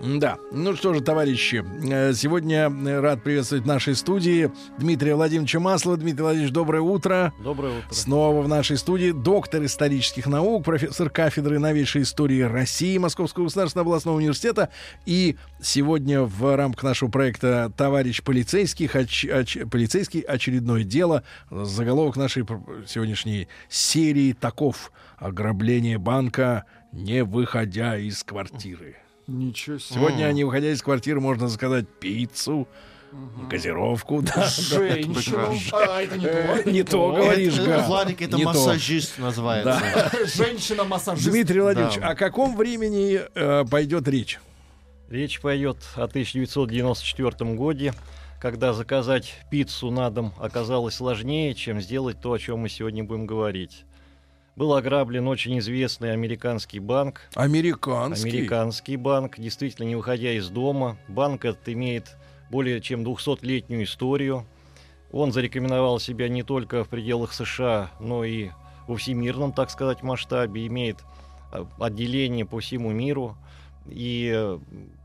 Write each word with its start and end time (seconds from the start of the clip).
Да, 0.00 0.38
ну 0.52 0.76
что 0.76 0.94
же, 0.94 1.00
товарищи, 1.00 1.64
э, 1.90 2.12
сегодня 2.12 2.70
э, 2.70 3.00
рад 3.00 3.24
приветствовать 3.24 3.64
в 3.64 3.66
нашей 3.66 3.96
студии 3.96 4.48
Дмитрия 4.78 5.16
Владимировича 5.16 5.58
Маслова. 5.58 5.96
Дмитрий 5.96 6.22
Владимирович, 6.22 6.54
доброе 6.54 6.82
утро. 6.82 7.32
Доброе 7.42 7.78
утро. 7.78 7.88
Снова 7.90 8.42
в 8.42 8.46
нашей 8.46 8.76
студии 8.76 9.10
доктор 9.10 9.64
исторических 9.64 10.28
наук, 10.28 10.64
профессор 10.64 11.10
кафедры 11.10 11.58
новейшей 11.58 12.02
истории 12.02 12.42
России 12.42 12.96
Московского 12.96 13.44
государственного 13.44 13.88
областного 13.88 14.18
университета. 14.18 14.68
И 15.04 15.36
сегодня 15.60 16.22
в 16.22 16.56
рамках 16.56 16.84
нашего 16.84 17.10
проекта 17.10 17.72
«Товарищ 17.76 18.22
полицейский», 18.22 18.86
оч, 18.86 19.24
оч, 19.24 19.58
полицейский 19.68 20.20
очередное 20.20 20.84
дело. 20.84 21.24
Заголовок 21.50 22.16
нашей 22.16 22.46
сегодняшней 22.86 23.48
серии 23.68 24.32
таков. 24.32 24.92
Ограбление 25.16 25.98
банка, 25.98 26.66
не 26.92 27.24
выходя 27.24 27.98
из 27.98 28.22
квартиры. 28.22 28.94
Ничего 29.28 29.78
себе. 29.78 29.94
Сегодня, 29.94 30.32
не 30.32 30.42
выходя 30.42 30.70
из 30.72 30.82
квартиры, 30.82 31.20
можно 31.20 31.48
заказать 31.48 31.86
пиццу, 32.00 32.66
газировку. 33.50 34.22
Да, 34.22 34.46
Женщину. 34.46 35.54
А, 35.72 36.02
это 36.02 36.16
не 36.16 36.26
то. 36.26 36.70
Не 36.70 36.82
то 36.82 37.12
говоришь, 37.12 37.58
Это, 37.58 37.66
Га. 37.66 37.86
Владик, 37.86 38.22
это 38.22 38.38
массажист 38.38 39.18
называется. 39.18 40.10
Женщина-массажист. 40.34 41.28
Дмитрий 41.28 41.60
Владимирович, 41.60 41.98
о 41.98 42.14
каком 42.14 42.56
времени 42.56 43.20
э, 43.34 43.64
пойдет 43.70 44.08
речь? 44.08 44.40
Речь 45.10 45.40
пойдет 45.40 45.76
о 45.94 46.04
1994 46.04 47.54
годе, 47.54 47.92
когда 48.40 48.72
заказать 48.72 49.34
пиццу 49.50 49.90
на 49.90 50.10
дом 50.10 50.32
оказалось 50.38 50.94
сложнее, 50.94 51.54
чем 51.54 51.80
сделать 51.82 52.20
то, 52.20 52.32
о 52.32 52.38
чем 52.38 52.60
мы 52.60 52.70
сегодня 52.70 53.04
будем 53.04 53.26
говорить. 53.26 53.84
Был 54.58 54.74
ограблен 54.74 55.28
очень 55.28 55.56
известный 55.60 56.12
американский 56.12 56.80
банк. 56.80 57.20
Американский. 57.36 58.28
Американский 58.28 58.96
банк, 58.96 59.38
действительно 59.38 59.86
не 59.86 59.94
выходя 59.94 60.32
из 60.32 60.48
дома. 60.48 60.96
Банк 61.06 61.44
этот 61.44 61.68
имеет 61.68 62.16
более 62.50 62.80
чем 62.80 63.04
200-летнюю 63.04 63.84
историю. 63.84 64.46
Он 65.12 65.30
зарекомендовал 65.30 66.00
себя 66.00 66.28
не 66.28 66.42
только 66.42 66.82
в 66.82 66.88
пределах 66.88 67.34
США, 67.34 67.92
но 68.00 68.24
и 68.24 68.50
во 68.88 68.96
всемирном, 68.96 69.52
так 69.52 69.70
сказать, 69.70 70.02
масштабе. 70.02 70.66
Имеет 70.66 70.96
э, 71.52 71.64
отделение 71.78 72.44
по 72.44 72.58
всему 72.58 72.90
миру. 72.90 73.36
И 73.86 74.28
э, 74.34 74.58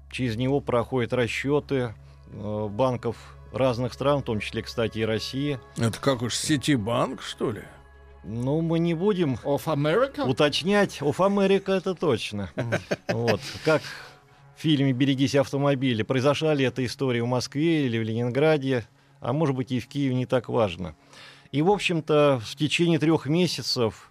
через 0.09 0.35
него 0.35 0.61
проходят 0.61 1.13
расчеты 1.13 1.93
э, 2.31 2.67
банков 2.71 3.37
разных 3.51 3.93
стран, 3.93 4.21
в 4.21 4.23
том 4.23 4.39
числе, 4.39 4.63
кстати, 4.63 4.97
и 4.97 5.05
России. 5.05 5.59
Это 5.77 5.99
как 5.99 6.23
уж 6.23 6.33
Ситибанк, 6.33 7.21
что 7.21 7.51
ли? 7.51 7.61
Ну, 8.23 8.61
мы 8.61 8.79
не 8.79 8.93
будем 8.93 9.35
Of 9.43 9.65
America? 9.65 10.27
уточнять. 10.27 11.01
Оф 11.01 11.19
Америка 11.21 11.73
это 11.73 11.93
точно. 11.95 12.49
Вот. 13.09 13.41
Как 13.65 13.81
в 14.55 14.61
фильме 14.61 14.93
«Берегись 14.93 15.35
автомобиля». 15.35 16.05
Произошла 16.05 16.53
ли 16.53 16.63
эта 16.63 16.85
история 16.85 17.23
в 17.23 17.27
Москве 17.27 17.85
или 17.85 17.97
в 17.97 18.03
Ленинграде, 18.03 18.85
а 19.19 19.33
может 19.33 19.55
быть 19.55 19.71
и 19.71 19.79
в 19.79 19.87
Киеве, 19.87 20.15
не 20.15 20.25
так 20.25 20.47
важно. 20.49 20.95
И, 21.51 21.61
в 21.61 21.69
общем-то, 21.69 22.41
в 22.43 22.55
течение 22.55 22.97
трех 22.97 23.25
месяцев 23.25 24.09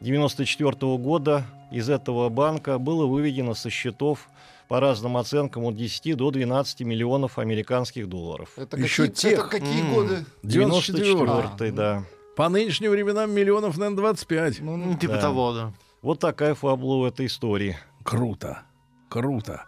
94 0.00 0.72
года 0.98 1.44
из 1.72 1.90
этого 1.90 2.28
банка 2.28 2.78
было 2.78 3.06
выведено 3.06 3.54
со 3.54 3.70
счетов 3.70 4.28
по 4.68 4.80
разным 4.80 5.16
оценкам 5.16 5.64
от 5.64 5.76
10 5.76 6.16
до 6.16 6.30
12 6.30 6.80
миллионов 6.82 7.38
американских 7.38 8.08
долларов. 8.08 8.50
Это 8.56 8.76
Еще 8.76 9.08
какие, 9.08 9.30
тех. 9.30 9.38
это 9.40 9.48
какие 9.48 9.82
годы? 9.92 10.24
94 10.42 11.24
А, 11.26 11.56
да. 11.72 12.04
По 12.38 12.48
нынешним 12.48 12.92
временам 12.92 13.32
миллионов, 13.32 13.76
наверное, 13.78 13.96
25. 13.96 14.60
Ну, 14.60 14.96
Типа 14.96 15.16
того, 15.16 15.52
да. 15.52 15.72
Вот 16.02 16.20
такая 16.20 16.54
фабула 16.54 16.94
у 16.94 17.04
этой 17.04 17.26
истории. 17.26 17.76
Круто. 18.04 18.60
Круто. 19.08 19.64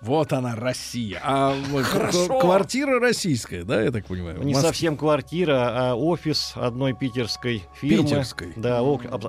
Вот 0.00 0.32
она, 0.32 0.54
Россия. 0.54 1.20
А 1.24 1.56
Хорошо. 1.82 2.38
квартира 2.38 3.00
российская, 3.00 3.64
да, 3.64 3.82
я 3.82 3.90
так 3.90 4.06
понимаю? 4.06 4.40
Не 4.44 4.54
совсем 4.54 4.96
квартира, 4.96 5.90
а 5.90 5.94
офис 5.96 6.52
одной 6.54 6.92
питерской 6.92 7.64
фирмы. 7.80 8.04
Питерской. 8.04 8.52
Да, 8.54 8.80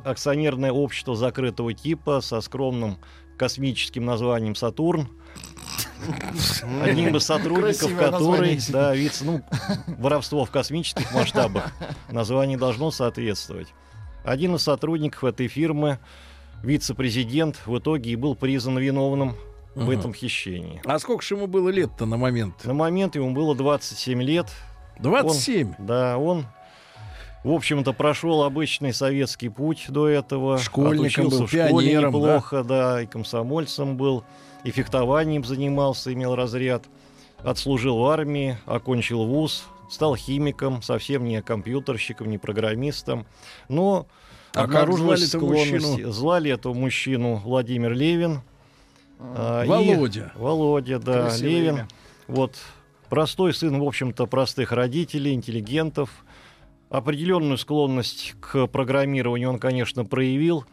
акционерное 0.03 0.71
общество 0.71 1.15
закрытого 1.15 1.73
типа 1.73 2.21
со 2.21 2.39
скромным 2.39 2.99
космическим 3.35 4.05
названием 4.05 4.53
«Сатурн». 4.53 5.09
Одним 6.83 7.15
из 7.15 7.23
сотрудников, 7.23 7.79
Красивое 7.79 8.11
который, 8.11 8.55
название. 8.55 8.61
да, 8.69 8.95
вид, 8.95 9.17
ну, 9.21 9.41
воровство 9.97 10.45
в 10.45 10.51
космических 10.51 11.11
масштабах, 11.13 11.71
название 12.09 12.57
должно 12.57 12.91
соответствовать. 12.91 13.73
Один 14.23 14.55
из 14.55 14.61
сотрудников 14.61 15.23
этой 15.23 15.47
фирмы, 15.47 15.99
вице-президент, 16.63 17.59
в 17.65 17.77
итоге 17.77 18.11
и 18.11 18.15
был 18.15 18.35
признан 18.35 18.77
виновным 18.77 19.35
в 19.75 19.89
этом 19.89 20.13
хищении. 20.13 20.81
А 20.85 20.99
сколько 20.99 21.23
же 21.23 21.35
ему 21.35 21.47
было 21.47 21.69
лет-то 21.69 22.05
на 22.05 22.17
момент? 22.17 22.63
На 22.65 22.73
момент 22.73 23.15
ему 23.15 23.31
было 23.31 23.55
27 23.55 24.21
лет, 24.21 24.47
27. 24.99 25.73
Да, 25.79 26.17
он, 26.17 26.45
в 27.43 27.51
общем-то, 27.51 27.93
прошел 27.93 28.43
обычный 28.43 28.93
советский 28.93 29.49
путь 29.49 29.85
до 29.89 30.07
этого. 30.07 30.57
Школьником 30.57 31.27
Отучился 31.27 31.37
был, 31.39 31.45
в 31.45 31.49
школе 31.49 31.69
пионером, 31.69 32.13
да? 32.13 32.17
неплохо, 32.19 32.63
да? 32.63 33.01
и 33.01 33.05
комсомольцем 33.05 33.97
был, 33.97 34.23
и 34.65 34.71
фехтованием 34.71 35.45
занимался, 35.45 36.11
имел 36.13 36.35
разряд. 36.35 36.83
Отслужил 37.37 37.97
в 37.99 38.05
армии, 38.07 38.57
окончил 38.65 39.25
вуз, 39.25 39.65
стал 39.89 40.15
химиком, 40.15 40.81
совсем 40.81 41.23
не 41.25 41.41
компьютерщиком, 41.41 42.29
не 42.29 42.37
программистом. 42.39 43.25
Но 43.69 44.07
А 44.55 44.63
обнаружилась 44.63 45.29
этого 45.29 45.41
склонность. 45.55 45.87
мужчину? 45.87 46.11
Звали 46.11 46.51
этого 46.51 46.73
мужчину 46.73 47.35
Владимир 47.35 47.93
Левин. 47.93 48.41
А, 49.19 49.63
и- 49.63 49.67
Володя. 49.67 50.31
Володя, 50.35 50.99
да, 50.99 51.21
Красивое 51.23 51.49
Левин. 51.51 51.73
имя. 51.75 51.87
Вот 52.27 52.55
простой 53.09 53.53
сын, 53.53 53.79
в 53.79 53.83
общем-то, 53.83 54.25
простых 54.25 54.71
родителей, 54.71 55.33
интеллигентов. 55.33 56.09
Определенную 56.89 57.57
склонность 57.57 58.33
к 58.39 58.67
программированию 58.67 59.49
он, 59.49 59.59
конечно, 59.59 60.05
проявил. 60.05 60.65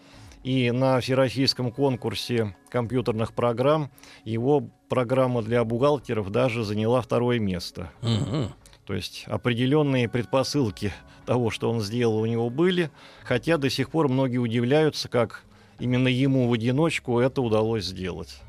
И 0.42 0.70
на 0.72 1.00
всероссийском 1.00 1.70
конкурсе 1.70 2.56
компьютерных 2.68 3.32
программ 3.32 3.90
его 4.24 4.68
программа 4.88 5.42
для 5.42 5.64
бухгалтеров 5.64 6.30
даже 6.30 6.64
заняла 6.64 7.00
второе 7.00 7.38
место. 7.38 7.90
Мгм. 8.02 8.52
То 8.84 8.94
есть 8.94 9.24
определенные 9.28 10.08
предпосылки 10.08 10.92
того, 11.24 11.50
что 11.50 11.70
он 11.70 11.80
сделал, 11.80 12.18
у 12.18 12.26
него 12.26 12.50
были. 12.50 12.90
Хотя 13.22 13.56
до 13.56 13.70
сих 13.70 13.90
пор 13.90 14.08
многие 14.08 14.38
удивляются, 14.38 15.08
как 15.08 15.44
именно 15.78 16.08
ему 16.08 16.48
в 16.48 16.52
одиночку 16.52 17.20
это 17.20 17.40
удалось 17.40 17.84
сделать. 17.84 18.40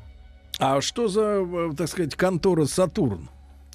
А 0.58 0.80
что 0.80 1.08
за, 1.08 1.44
э, 1.46 1.72
так 1.76 1.88
сказать, 1.88 2.14
контора 2.14 2.64
«Сатурн»? 2.64 3.28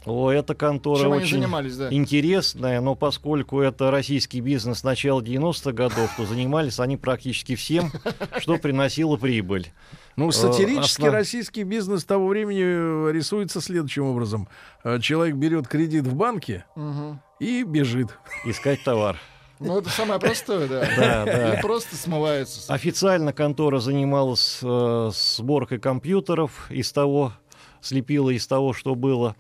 О, 0.10 0.32
эта 0.32 0.56
контора 0.56 1.02
Чем 1.02 1.12
очень 1.12 1.38
занимались, 1.38 1.78
да? 1.78 1.94
интересная, 1.94 2.82
но 2.82 2.96
поскольку 2.96 3.62
это 3.62 3.92
российский 3.92 4.42
бизнес 4.42 4.84
начала 4.84 5.22
90-х 5.22 5.72
годов, 5.72 6.10
то 6.18 6.26
занимались 6.26 6.80
они 6.80 6.98
практически 6.98 7.56
всем, 7.56 7.92
что 8.40 8.58
приносило 8.58 9.18
прибыль. 9.18 9.68
Ну, 10.16 10.30
Э, 10.30 10.32
сатирический 10.32 11.06
основ- 11.08 11.12
российский 11.12 11.64
бизнес 11.64 12.04
того 12.04 12.28
времени 12.28 13.10
э, 13.10 13.12
рисуется 13.14 13.62
следующим 13.62 14.06
образом. 14.06 14.48
Э, 14.84 15.00
Человек 15.00 15.36
берет 15.36 15.68
кредит 15.68 16.06
в 16.08 16.16
банке 16.16 16.66
Мгм. 16.76 17.22
и 17.40 17.64
бежит. 17.64 18.10
Искать 18.46 18.84
товар. 18.84 19.18
Ну, 19.60 19.78
это 19.78 19.90
самое 19.90 20.20
простое, 20.20 20.68
да. 20.68 20.82
Да, 20.98 21.26
да. 21.26 21.54
И 21.56 21.62
просто 21.62 21.96
смывается. 21.96 22.74
Официально 22.74 23.32
контора 23.34 23.80
занималась 23.80 24.60
э, 24.62 25.12
сборкой 25.14 25.80
компьютеров 25.80 26.68
из 26.70 26.92
того, 26.92 27.34
слепила 27.82 28.30
из 28.30 28.46
того, 28.48 28.74
что 28.74 28.96
было, 28.96 29.36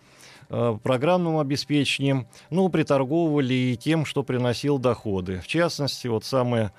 программным 0.49 1.37
обеспечением, 1.37 2.27
ну, 2.49 2.69
приторговывали 2.69 3.53
и 3.53 3.77
тем, 3.77 4.05
что 4.05 4.23
приносил 4.23 4.79
доходы. 4.79 5.39
В 5.41 5.47
частности, 5.47 6.07
вот 6.07 6.25
самая 6.25 6.73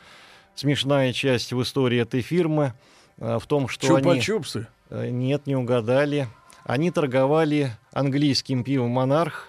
смешная 0.61 1.13
часть 1.13 1.53
в 1.53 1.63
истории 1.63 2.01
этой 2.01 2.21
фирмы 2.21 2.75
э, 3.19 3.39
в 3.41 3.47
том, 3.47 3.69
что 3.69 3.95
они... 3.95 4.21
Чупа-чупсы. 4.21 4.67
Э, 4.91 5.09
Нет, 5.09 5.47
не 5.47 5.57
угадали. 5.57 6.29
Они 6.65 6.91
торговали 6.91 7.73
английским 7.93 8.65
пивом 8.65 8.91
«Монарх», 8.91 9.49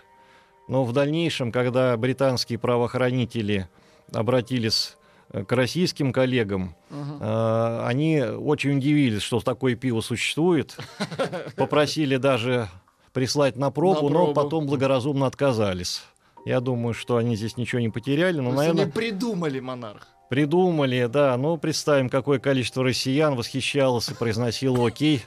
но 0.68 0.86
в 0.86 0.94
дальнейшем, 0.94 1.52
когда 1.52 1.98
британские 1.98 2.58
правоохранители 2.58 3.68
обратились 4.14 4.96
э, 5.30 5.44
к 5.44 5.52
российским 5.52 6.14
коллегам, 6.14 6.76
э, 6.90 7.84
они 7.86 8.22
очень 8.22 8.78
удивились, 8.78 9.22
что 9.22 9.42
такое 9.42 9.76
пиво 9.76 10.00
существует, 10.00 10.78
попросили 11.58 12.16
даже 12.16 12.70
прислать 13.14 13.56
на 13.58 13.72
пробу, 13.72 14.10
На 14.10 14.14
но 14.14 14.26
пробу. 14.26 14.34
потом 14.34 14.66
благоразумно 14.68 15.26
отказались. 15.28 16.02
Я 16.46 16.60
думаю, 16.60 16.94
что 16.94 17.18
они 17.18 17.36
здесь 17.36 17.58
ничего 17.58 17.80
не 17.82 17.90
потеряли, 17.90 18.40
но, 18.40 18.50
То 18.52 18.56
наверное, 18.58 18.84
они 18.86 18.92
придумали 18.92 19.60
монарх. 19.60 20.08
придумали, 20.30 21.08
да. 21.12 21.38
Ну, 21.38 21.58
представим, 21.58 22.10
какое 22.10 22.40
количество 22.40 22.84
россиян 22.84 23.36
восхищалось 23.36 24.10
и 24.10 24.14
произносило 24.16 24.88
окей, 24.88 25.22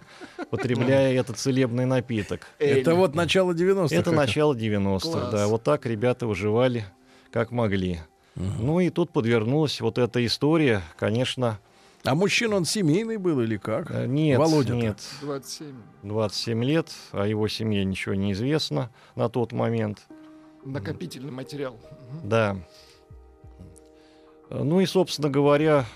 потребляя 0.50 1.12
этот 1.14 1.38
целебный 1.38 1.84
напиток. 1.86 2.48
Это 2.58 2.94
вот 2.94 3.14
начало 3.14 3.52
90-х. 3.52 3.94
Это 3.94 4.10
начало 4.12 4.54
90-х, 4.54 5.08
Класс. 5.10 5.30
да. 5.32 5.46
Вот 5.46 5.62
так 5.62 5.86
ребята 5.86 6.26
выживали, 6.26 6.84
как 7.30 7.50
могли. 7.52 8.00
Ну 8.34 8.80
и 8.80 8.90
тут 8.90 9.10
подвернулась 9.12 9.80
вот 9.80 9.96
эта 9.98 10.24
история, 10.26 10.82
конечно, 10.98 11.60
А 12.04 12.14
мужчина 12.14 12.56
он 12.56 12.64
семейный 12.66 13.16
был 13.16 13.40
или 13.40 13.56
как? 13.56 13.90
э, 13.90 14.06
нет, 14.06 14.38
Володя-то. 14.38 14.74
нет, 14.74 14.98
27. 15.22 15.74
27 16.02 16.64
лет, 16.64 16.92
о 17.12 17.26
его 17.26 17.48
семье 17.48 17.84
ничего 17.84 18.14
не 18.14 18.32
известно 18.32 18.90
на 19.14 19.28
тот 19.30 19.52
момент. 19.52 20.06
Накопительный 20.64 21.32
материал. 21.32 21.76
Да. 22.22 22.56
Э, 24.50 24.62
Ну 24.62 24.80
и, 24.80 24.86
собственно 24.86 25.30
говоря, 25.30 25.86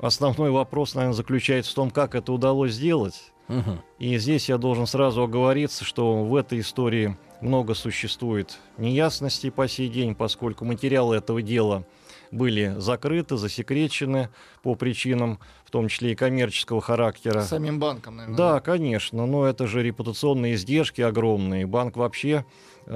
основной 0.00 0.50
вопрос, 0.50 0.94
наверное, 0.94 1.14
заключается 1.16 1.72
в 1.72 1.74
том, 1.74 1.90
как 1.90 2.14
это 2.14 2.32
удалось 2.32 2.72
сделать. 2.72 3.32
Мгм. 3.48 3.80
И 3.98 4.16
здесь 4.18 4.48
я 4.48 4.58
должен 4.58 4.86
сразу 4.86 5.22
оговориться, 5.22 5.84
что 5.84 6.24
в 6.24 6.34
этой 6.34 6.60
истории 6.60 7.16
много 7.40 7.74
существует 7.74 8.58
неясностей 8.78 9.50
по 9.50 9.68
сей 9.68 9.88
день, 9.88 10.14
поскольку 10.14 10.64
материалы 10.64 11.16
этого 11.16 11.40
дела 11.42 11.84
были 12.30 12.74
закрыты, 12.78 13.36
засекречены 13.36 14.28
по 14.62 14.74
причинам, 14.74 15.38
в 15.64 15.70
том 15.70 15.88
числе 15.88 16.12
и 16.12 16.14
коммерческого 16.14 16.80
характера. 16.80 17.42
Самим 17.42 17.78
банком, 17.78 18.16
наверное. 18.16 18.36
Да, 18.36 18.60
конечно, 18.60 19.26
но 19.26 19.46
это 19.46 19.66
же 19.66 19.82
репутационные 19.82 20.54
издержки 20.54 21.00
огромные. 21.00 21.66
Банк 21.66 21.96
вообще, 21.96 22.44
э, 22.86 22.92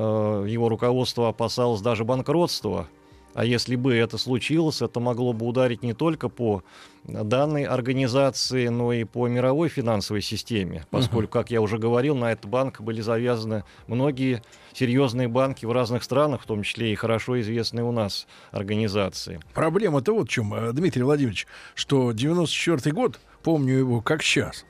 его 0.48 0.68
руководство 0.68 1.28
опасалось 1.28 1.80
даже 1.80 2.04
банкротства. 2.04 2.88
А 3.34 3.44
если 3.44 3.76
бы 3.76 3.94
это 3.94 4.18
случилось, 4.18 4.82
это 4.82 5.00
могло 5.00 5.32
бы 5.32 5.46
ударить 5.46 5.82
не 5.82 5.94
только 5.94 6.28
по 6.28 6.62
данной 7.04 7.64
организации, 7.64 8.68
но 8.68 8.92
и 8.92 9.04
по 9.04 9.26
мировой 9.26 9.68
финансовой 9.68 10.22
системе. 10.22 10.86
Поскольку, 10.90 11.32
как 11.32 11.50
я 11.50 11.60
уже 11.60 11.78
говорил, 11.78 12.14
на 12.14 12.32
этот 12.32 12.46
банк 12.46 12.80
были 12.80 13.00
завязаны 13.00 13.64
многие 13.86 14.42
серьезные 14.72 15.28
банки 15.28 15.66
в 15.66 15.72
разных 15.72 16.02
странах, 16.02 16.42
в 16.42 16.46
том 16.46 16.62
числе 16.62 16.92
и 16.92 16.96
хорошо 16.96 17.40
известные 17.40 17.84
у 17.84 17.92
нас 17.92 18.26
организации. 18.50 19.40
Проблема-то 19.54 20.14
вот 20.14 20.28
в 20.28 20.30
чем, 20.30 20.54
э, 20.54 20.72
Дмитрий 20.72 21.02
Владимирович, 21.02 21.46
что 21.74 22.12
94 22.12 22.94
год, 22.94 23.20
помню 23.42 23.78
его 23.78 24.00
как 24.00 24.22
сейчас. 24.22 24.64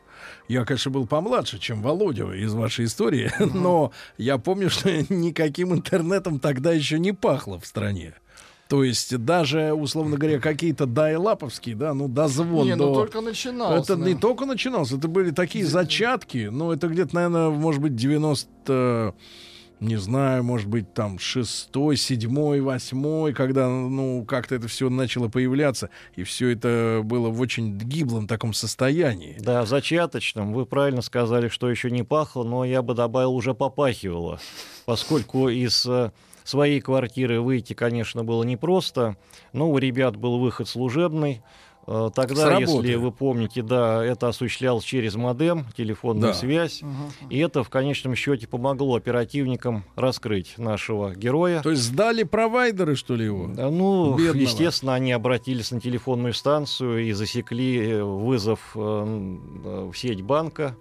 Я, 0.49 0.65
конечно, 0.65 0.91
был 0.91 1.07
помладше, 1.07 1.59
чем 1.59 1.83
Володя 1.83 2.31
из 2.33 2.53
вашей 2.55 2.87
истории, 2.87 3.31
но 3.55 3.93
я 4.19 4.39
помню, 4.39 4.71
что 4.71 4.91
никаким 5.13 5.73
интернетом 5.75 6.41
тогда 6.41 6.73
еще 6.73 6.99
не 6.99 7.13
пахло 7.13 7.59
в 7.59 7.67
стране. 7.67 8.15
То 8.69 8.85
есть 8.85 9.17
даже, 9.19 9.73
условно 9.75 10.17
говоря, 10.17 10.41
какие-то 10.41 10.87
дайлаповские, 10.87 11.77
да, 11.77 11.93
ну, 11.93 12.09
дозвон 12.09 12.67
Не, 12.67 12.77
до... 12.77 12.87
ну 12.87 12.95
только 12.95 13.21
начинался. 13.21 13.93
Это 13.93 14.03
не 14.03 14.15
только 14.15 14.47
начинался, 14.47 14.97
это 14.97 15.09
были 15.09 15.31
такие 15.31 15.67
зачатки, 15.67 16.49
ну, 16.51 16.73
это 16.73 16.89
где-то, 16.89 17.15
наверное, 17.15 17.51
может 17.51 17.83
быть, 17.83 17.95
90, 17.95 19.15
не 19.83 19.97
знаю, 19.97 20.45
может 20.45 20.69
быть, 20.69 20.95
там, 20.95 21.19
шестой, 21.19 21.97
седьмой, 21.97 22.61
восьмой, 22.61 23.35
когда, 23.35 23.69
ну, 23.69 24.25
как-то 24.25 24.55
это 24.55 24.69
все 24.69 24.89
начало 24.89 25.29
появляться, 25.29 25.91
и 26.15 26.23
все 26.23 26.51
это 26.51 27.01
было 27.03 27.31
в 27.31 27.41
очень 27.41 27.77
гиблом 27.77 28.29
таком 28.29 28.55
состоянии. 28.55 29.37
Да, 29.41 29.67
зачаточном. 29.67 30.53
Вы 30.55 30.67
правильно 30.67 31.03
сказали, 31.03 31.49
что 31.49 31.69
еще 31.69 31.91
не 31.91 32.05
пахло, 32.05 32.45
но 32.45 32.65
я 32.65 32.81
бы 32.81 32.95
добавил, 32.95 33.35
уже 33.35 33.55
попахивало. 33.55 34.39
Поскольку 34.87 35.49
из 35.49 35.85
э, 35.85 36.13
своей 36.45 36.81
квартиры 36.81 37.41
выйти, 37.41 37.73
конечно, 37.73 38.25
было 38.25 38.43
непросто, 38.45 39.17
но 39.53 39.71
у 39.71 39.79
ребят 39.79 40.17
был 40.17 40.39
выход 40.39 40.69
служебный. 40.69 41.43
Э, 41.85 42.11
Тогда, 42.15 42.59
если 42.59 42.95
вы 42.95 43.11
помните, 43.11 43.61
да, 43.61 44.05
это 44.05 44.29
осуществлялось 44.29 44.85
через 44.85 45.17
модем, 45.17 45.67
телефонную 45.77 46.29
Да. 46.33 46.35
связь. 46.39 46.81
И 47.29 47.39
это 47.39 47.65
в 47.65 47.71
конечном 47.71 48.15
счете 48.15 48.47
помогло 48.47 48.95
оперативникам 48.95 49.83
раскрыть 49.97 50.59
нашего 50.59 51.13
героя. 51.13 51.61
То 51.61 51.71
есть 51.71 51.83
сдали 51.83 52.23
провайдеры, 52.23 52.95
что 52.95 53.17
ли, 53.17 53.25
его? 53.25 53.49
Да, 53.49 53.69
Ну, 53.69 54.17
Бедного. 54.17 54.37
естественно, 54.37 54.95
они 54.95 55.11
обратились 55.11 55.73
на 55.73 55.81
телефонную 55.81 56.35
станцию 56.35 57.05
и 57.09 57.11
засекли 57.13 57.79
э, 57.95 58.03
вызов 58.05 58.77
э, 58.77 58.79
в 59.91 59.93
сеть 59.97 60.23
банка. 60.23 60.77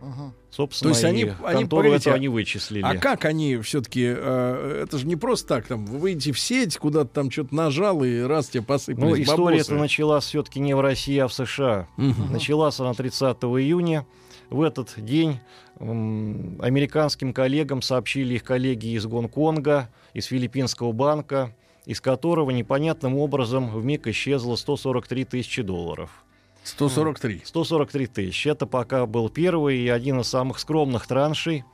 Ага. 0.00 0.32
Собственно, 0.50 0.92
То 0.92 0.98
есть 0.98 1.04
они- 1.04 1.32
они, 1.44 1.64
погодите, 1.64 2.10
эту 2.10 2.16
они 2.16 2.28
вычислили. 2.28 2.82
А 2.84 2.96
как 2.96 3.24
они 3.24 3.56
все-таки, 3.58 4.02
это 4.02 4.98
же 4.98 5.06
не 5.06 5.16
просто 5.16 5.48
так, 5.48 5.66
там, 5.66 5.86
вы 5.86 5.98
выйдете 5.98 6.32
в 6.32 6.38
сеть, 6.38 6.76
куда-то 6.76 7.08
там 7.10 7.30
что-то 7.30 7.54
нажал, 7.54 8.04
и 8.04 8.20
раз 8.20 8.48
тебе 8.48 8.62
посыпались 8.62 9.16
Ну, 9.16 9.22
история 9.22 9.56
бабосы. 9.56 9.72
эта 9.72 9.74
началась 9.80 10.24
все-таки 10.24 10.60
не 10.60 10.74
в 10.74 10.80
России, 10.80 11.18
а 11.18 11.28
в 11.28 11.32
США. 11.32 11.88
Мгм. 11.96 12.32
Началась 12.32 12.78
она 12.80 12.92
30 12.94 13.58
июня. 13.58 14.06
В 14.50 14.60
этот 14.62 14.92
день 14.98 15.40
м, 15.80 16.58
американским 16.60 17.32
коллегам 17.32 17.82
сообщили 17.82 18.34
их 18.34 18.44
коллеги 18.44 18.94
из 18.94 19.06
Гонконга, 19.06 19.90
из 20.12 20.26
филиппинского 20.26 20.92
банка, 20.92 21.56
из 21.86 22.00
которого 22.00 22.50
непонятным 22.52 23.16
образом 23.18 23.70
в 23.70 23.84
миг 23.84 24.06
исчезло 24.06 24.54
143 24.56 25.24
тысячи 25.24 25.62
долларов. 25.62 26.24
143. 26.64 27.42
143 27.44 28.06
тысячи. 28.06 28.48
Это 28.48 28.66
пока 28.66 29.06
был 29.06 29.28
первый 29.28 29.78
и 29.78 29.88
один 29.88 30.20
из 30.20 30.28
самых 30.28 30.58
скромных 30.58 31.06
траншей. 31.06 31.64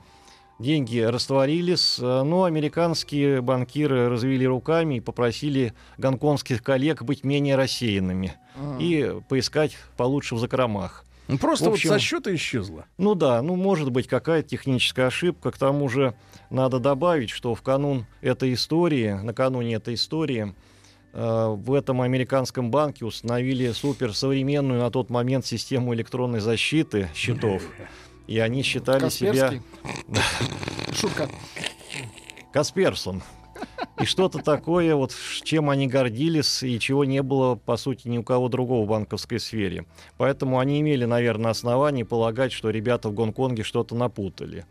Деньги 0.59 0.99
растворились, 0.99 1.97
э, 1.99 2.21
но 2.23 2.43
американские 2.43 3.41
банкиры 3.41 4.09
развели 4.09 4.45
руками 4.45 4.95
и 4.95 4.99
попросили 4.99 5.73
гонконгских 5.97 6.61
коллег 6.61 7.01
быть 7.01 7.23
менее 7.23 7.55
рассеянными 7.55 8.35
Ага. 8.55 8.77
и 8.79 9.15
поискать 9.27 9.75
получше 9.97 10.35
в 10.35 10.39
закромах. 10.39 11.03
Ну, 11.27 11.37
просто 11.39 11.69
В 11.69 11.73
общем- 11.73 11.89
вот 11.89 11.95
со 11.95 11.99
счета 11.99 12.35
исчезло. 12.35 12.85
Ну 12.97 13.15
да, 13.15 13.41
ну 13.41 13.55
может 13.55 13.89
быть 13.89 14.07
какая-то 14.07 14.49
техническая 14.49 15.07
ошибка. 15.07 15.49
К 15.51 15.57
тому 15.57 15.87
же 15.89 16.13
надо 16.51 16.77
добавить, 16.79 17.29
что 17.31 17.55
в 17.55 17.61
канун 17.63 18.05
этой 18.19 18.53
истории, 18.53 19.13
накануне 19.23 19.75
этой 19.75 19.93
истории, 19.95 20.53
в 21.13 21.73
этом 21.73 22.01
американском 22.01 22.71
банке 22.71 23.05
установили 23.05 23.71
суперсовременную 23.71 24.81
на 24.81 24.89
тот 24.91 25.09
момент 25.09 25.45
систему 25.45 25.93
электронной 25.93 26.39
защиты 26.39 27.09
счетов. 27.13 27.63
И 28.27 28.39
они 28.39 28.63
считали 28.63 29.09
себя 29.09 29.31
Касперский. 29.33 29.61
Шутка. 30.93 31.29
Касперсон. 32.53 33.21
И 33.99 34.05
что-то 34.05 34.39
такое, 34.39 34.95
вот 34.95 35.13
чем 35.43 35.69
они 35.69 35.87
гордились 35.87 36.63
и 36.63 36.79
чего 36.79 37.05
не 37.05 37.21
было, 37.21 37.55
по 37.55 37.77
сути, 37.77 38.07
ни 38.07 38.17
у 38.17 38.23
кого 38.23 38.49
другого 38.49 38.85
в 38.85 38.89
банковской 38.89 39.39
сфере. 39.39 39.85
Поэтому 40.17 40.59
они 40.59 40.81
имели, 40.81 41.05
наверное, 41.05 41.51
основания 41.51 42.05
полагать, 42.05 42.51
что 42.51 42.69
ребята 42.69 43.09
в 43.09 43.13
Гонконге 43.13 43.63
что-то 43.63 43.95
напутали. 43.95 44.65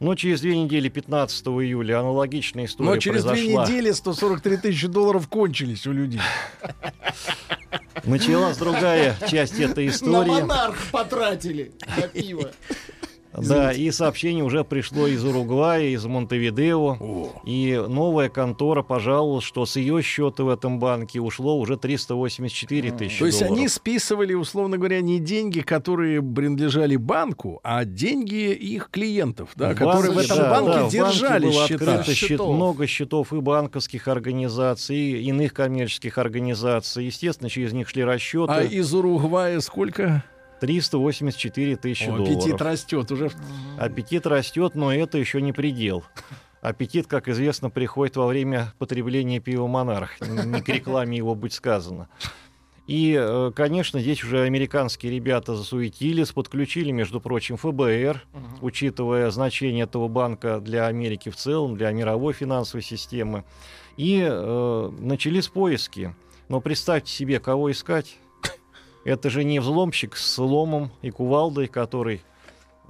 Но 0.00 0.14
через 0.14 0.40
две 0.40 0.56
недели, 0.58 0.88
15 0.88 1.46
июля, 1.46 2.00
аналогичная 2.00 2.66
история 2.66 2.90
Но 2.90 2.96
через 2.98 3.22
две 3.24 3.32
произошла. 3.32 3.64
недели 3.66 3.90
143 3.92 4.56
тысячи 4.58 4.86
долларов 4.86 5.28
кончились 5.28 5.86
у 5.86 5.92
людей. 5.92 6.20
Началась 8.04 8.56
другая 8.56 9.16
часть 9.28 9.58
этой 9.58 9.86
На 9.86 9.90
истории. 9.90 10.30
монарх 10.30 10.76
потратили 10.92 11.72
на 11.96 12.08
пиво. 12.08 12.50
Да, 13.46 13.72
и 13.72 13.90
сообщение 13.90 14.44
уже 14.44 14.64
пришло 14.64 15.06
из 15.06 15.24
Уругвая, 15.24 15.84
из 15.88 16.04
Монтевидео. 16.04 17.30
И 17.44 17.82
новая 17.88 18.28
контора 18.28 18.82
пожаловалась, 18.82 19.44
что 19.44 19.66
с 19.66 19.76
ее 19.76 20.02
счета 20.02 20.44
в 20.44 20.48
этом 20.48 20.78
банке 20.78 21.20
ушло 21.20 21.58
уже 21.58 21.76
384 21.76 22.90
тысячи 22.92 23.18
То 23.18 23.26
есть 23.26 23.38
долларов. 23.40 23.58
они 23.58 23.68
списывали, 23.68 24.34
условно 24.34 24.78
говоря, 24.78 25.00
не 25.00 25.18
деньги, 25.18 25.60
которые 25.60 26.22
принадлежали 26.22 26.96
банку, 26.96 27.60
а 27.62 27.84
деньги 27.84 28.52
их 28.52 28.88
клиентов, 28.90 29.50
да, 29.56 29.70
В 29.72 29.76
которые 29.76 30.12
в 30.12 30.14
банке, 30.16 30.26
этом 30.32 30.38
да, 30.38 30.50
банке 30.50 30.78
да, 30.78 30.84
в 30.86 30.90
держали 30.90 31.44
было 31.46 31.66
счета. 31.68 31.74
открыто 31.94 32.14
счет- 32.14 32.40
много 32.40 32.86
счетов 32.86 33.32
и 33.32 33.40
банковских 33.40 34.08
организаций, 34.08 34.96
и 34.96 35.28
иных 35.28 35.52
коммерческих 35.54 36.18
организаций. 36.18 37.06
Естественно, 37.06 37.50
через 37.50 37.72
них 37.72 37.88
шли 37.88 38.04
расчеты. 38.04 38.52
А 38.52 38.62
из 38.62 38.92
Уругвая 38.94 39.60
сколько? 39.60 40.24
384 40.60 41.76
тысячи 41.76 42.04
О, 42.04 42.16
долларов. 42.16 42.36
аппетит 42.36 42.60
растет 42.62 43.10
уже. 43.10 43.30
Аппетит 43.78 44.26
растет, 44.26 44.74
но 44.74 44.92
это 44.92 45.18
еще 45.18 45.40
не 45.40 45.52
предел. 45.52 46.04
Аппетит, 46.60 47.06
как 47.06 47.28
известно, 47.28 47.70
приходит 47.70 48.16
во 48.16 48.26
время 48.26 48.72
потребления 48.78 49.38
пива 49.38 49.66
«Монарх». 49.66 50.20
Не 50.20 50.60
к 50.60 50.68
рекламе 50.68 51.16
его 51.16 51.34
быть 51.34 51.52
сказано. 51.52 52.08
И, 52.88 53.14
э, 53.20 53.52
конечно, 53.54 54.00
здесь 54.00 54.24
уже 54.24 54.40
американские 54.40 55.12
ребята 55.12 55.54
засуетились, 55.54 56.32
подключили, 56.32 56.90
между 56.90 57.20
прочим, 57.20 57.58
ФБР, 57.58 58.24
учитывая 58.62 59.30
значение 59.30 59.84
этого 59.84 60.08
банка 60.08 60.58
для 60.58 60.86
Америки 60.86 61.28
в 61.28 61.36
целом, 61.36 61.76
для 61.76 61.92
мировой 61.92 62.32
финансовой 62.32 62.82
системы. 62.82 63.44
И 63.98 64.26
э, 64.26 64.90
начались 64.98 65.48
поиски. 65.48 66.14
Но 66.48 66.62
представьте 66.62 67.12
себе, 67.12 67.40
кого 67.40 67.70
искать. 67.70 68.16
Это 69.08 69.30
же 69.30 69.42
не 69.42 69.58
взломщик 69.58 70.18
с 70.18 70.36
ломом 70.36 70.90
и 71.00 71.10
кувалдой, 71.10 71.66
который 71.66 72.20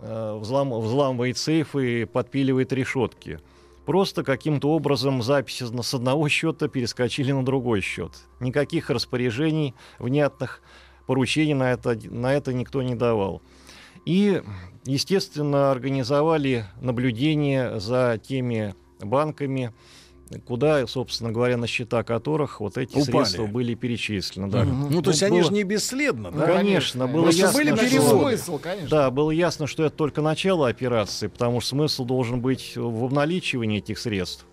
э, 0.01 0.39
взлам- 0.43 0.81
взламывает 0.81 1.39
сейфы 1.39 2.03
и 2.03 2.05
подпиливает 2.07 2.73
решетки. 2.73 3.39
Просто 3.87 4.25
каким-то 4.25 4.71
образом 4.71 5.23
записи 5.23 5.63
с 5.63 5.95
одного 5.95 6.29
счета 6.29 6.67
перескочили 6.67 7.31
на 7.31 7.45
другой 7.45 7.83
счет. 7.83 8.11
Никаких 8.41 8.91
распоряжений 8.91 9.77
внятных, 10.01 10.61
поручений 11.07 11.55
на 11.55 11.71
это, 11.71 11.97
на 12.11 12.35
это 12.35 12.53
никто 12.53 12.83
не 12.83 12.97
давал. 12.97 13.41
И, 14.05 14.43
естественно, 14.87 15.71
организовали 15.71 16.65
наблюдение 16.81 17.79
за 17.79 18.21
теми 18.21 18.75
банками, 18.99 19.73
куда, 20.47 20.87
собственно 20.87 21.33
говоря, 21.33 21.57
на 21.57 21.67
счета 21.67 22.03
которых 22.03 22.61
вот 22.61 22.77
эти 22.77 22.91
Упали. 22.93 23.05
средства 23.05 23.47
были 23.47 23.75
перечислены. 23.75 24.49
Да. 24.51 24.65
Ну, 24.65 25.01
то 25.03 25.11
есть 25.11 25.23
они 25.23 25.39
было- 25.41 25.49
же 25.49 25.55
не 25.55 25.63
бесследно, 25.63 26.31
Ну, 26.31 26.39
да? 26.39 26.47
конечно, 26.47 27.07
было 27.07 27.23
Просто 27.25 27.41
ясно, 27.43 27.59
были 27.59 27.75
что- 27.77 27.85
переводы. 27.89 28.37
Смысл, 28.37 28.59
конечно. 28.59 28.89
Да, 28.89 29.11
было 29.11 29.31
ясно, 29.31 29.67
что 29.67 29.85
это 29.85 29.97
только 29.97 30.21
начало 30.23 30.69
операции, 30.69 31.29
потому 31.29 31.61
что 31.61 31.71
смысл 31.71 32.05
должен 32.05 32.41
быть 32.41 32.73
в 32.77 33.05
обналичивании 33.05 33.79
этих 33.79 33.99
средств. 33.99 34.45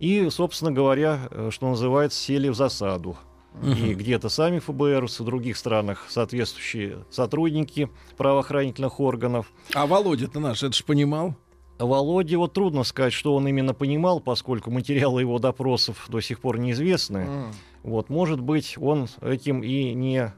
И, 0.00 0.28
собственно 0.30 0.72
говоря, 0.72 1.28
э, 1.30 1.50
что 1.52 1.68
называется, 1.68 2.18
сели 2.20 2.48
в 2.48 2.54
засаду. 2.54 3.16
И 3.62 3.92
где-то 3.94 4.30
сами 4.30 4.60
ФБР, 4.60 5.06
в 5.08 5.24
других 5.24 5.58
странах 5.58 6.06
соответствующие 6.08 7.04
сотрудники 7.10 7.90
правоохранительных 8.16 8.98
органов. 8.98 9.52
А 9.74 9.86
Володя-то 9.86 10.40
наш, 10.40 10.62
это 10.62 10.72
ж 10.74 10.82
понимал. 10.84 11.34
Володе 11.78 12.36
вот 12.36 12.52
трудно 12.52 12.84
сказать, 12.84 13.12
что 13.12 13.34
он 13.34 13.46
именно 13.48 13.74
понимал, 13.74 14.20
поскольку 14.20 14.70
материалы 14.70 15.22
его 15.22 15.38
допросов 15.38 16.06
до 16.08 16.20
сих 16.20 16.40
пор 16.40 16.58
неизвестны. 16.58 17.18
М. 17.18 17.52
Вот, 17.82 18.08
может 18.08 18.40
быть, 18.40 18.76
он 18.78 19.08
этим 19.20 19.62
и 19.62 19.92
не 19.94 20.32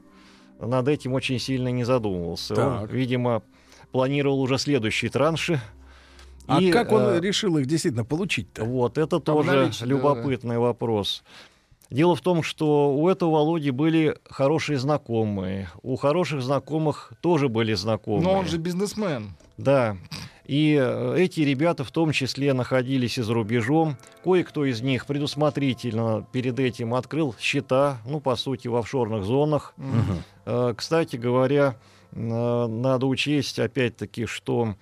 над 0.58 0.88
этим 0.88 1.12
очень 1.12 1.38
сильно 1.38 1.68
не 1.68 1.84
задумывался. 1.84 2.54
Он, 2.54 2.80
Так. 2.82 2.92
видимо, 2.92 3.42
планировал 3.92 4.40
уже 4.40 4.58
следующие 4.58 5.10
транши. 5.10 5.60
А 6.46 6.60
И, 6.60 6.70
как 6.70 6.92
он 6.92 7.02
э, 7.02 7.20
решил 7.20 7.56
их 7.58 7.66
действительно 7.66 8.04
получить-то? 8.04 8.64
Вот, 8.64 8.98
это 8.98 9.18
тоже 9.18 9.50
Обналичить, 9.50 9.80
да, 9.80 9.86
любопытный 9.86 10.58
вопрос. 10.58 11.22
Дело 11.90 12.16
в 12.16 12.20
том, 12.20 12.42
что 12.42 12.94
у 12.94 13.08
этого 13.08 13.30
Володи 13.30 13.70
были 13.70 14.16
хорошие 14.28 14.78
знакомые. 14.78 15.68
У 15.82 15.96
хороших 15.96 16.42
знакомых 16.42 17.12
тоже 17.20 17.48
были 17.48 17.74
знакомые. 17.74 18.24
Но 18.24 18.32
он 18.32 18.46
же 18.46 18.58
бизнесмен. 18.58 19.34
Да. 19.58 19.96
И 20.44 20.78
э, 20.78 21.16
эти 21.18 21.40
ребята 21.40 21.84
в 21.84 21.90
том 21.90 22.12
числе 22.12 22.52
находились 22.52 23.18
и 23.18 23.22
за 23.22 23.32
рубежом. 23.32 23.96
Кое-кто 24.22 24.64
из 24.64 24.82
них 24.82 25.06
предусмотрительно 25.06 26.26
перед 26.32 26.58
этим 26.60 26.94
открыл 26.94 27.34
счета, 27.38 27.98
ну, 28.06 28.20
по 28.20 28.36
сути, 28.36 28.68
в 28.68 28.76
офшорных 28.76 29.24
зонах. 29.24 29.74
Э, 30.44 30.74
Кстати 30.76 31.16
говоря, 31.16 31.76
э, 32.12 32.18
надо 32.66 33.06
учесть, 33.06 33.58
опять-таки, 33.58 34.26
что 34.26 34.74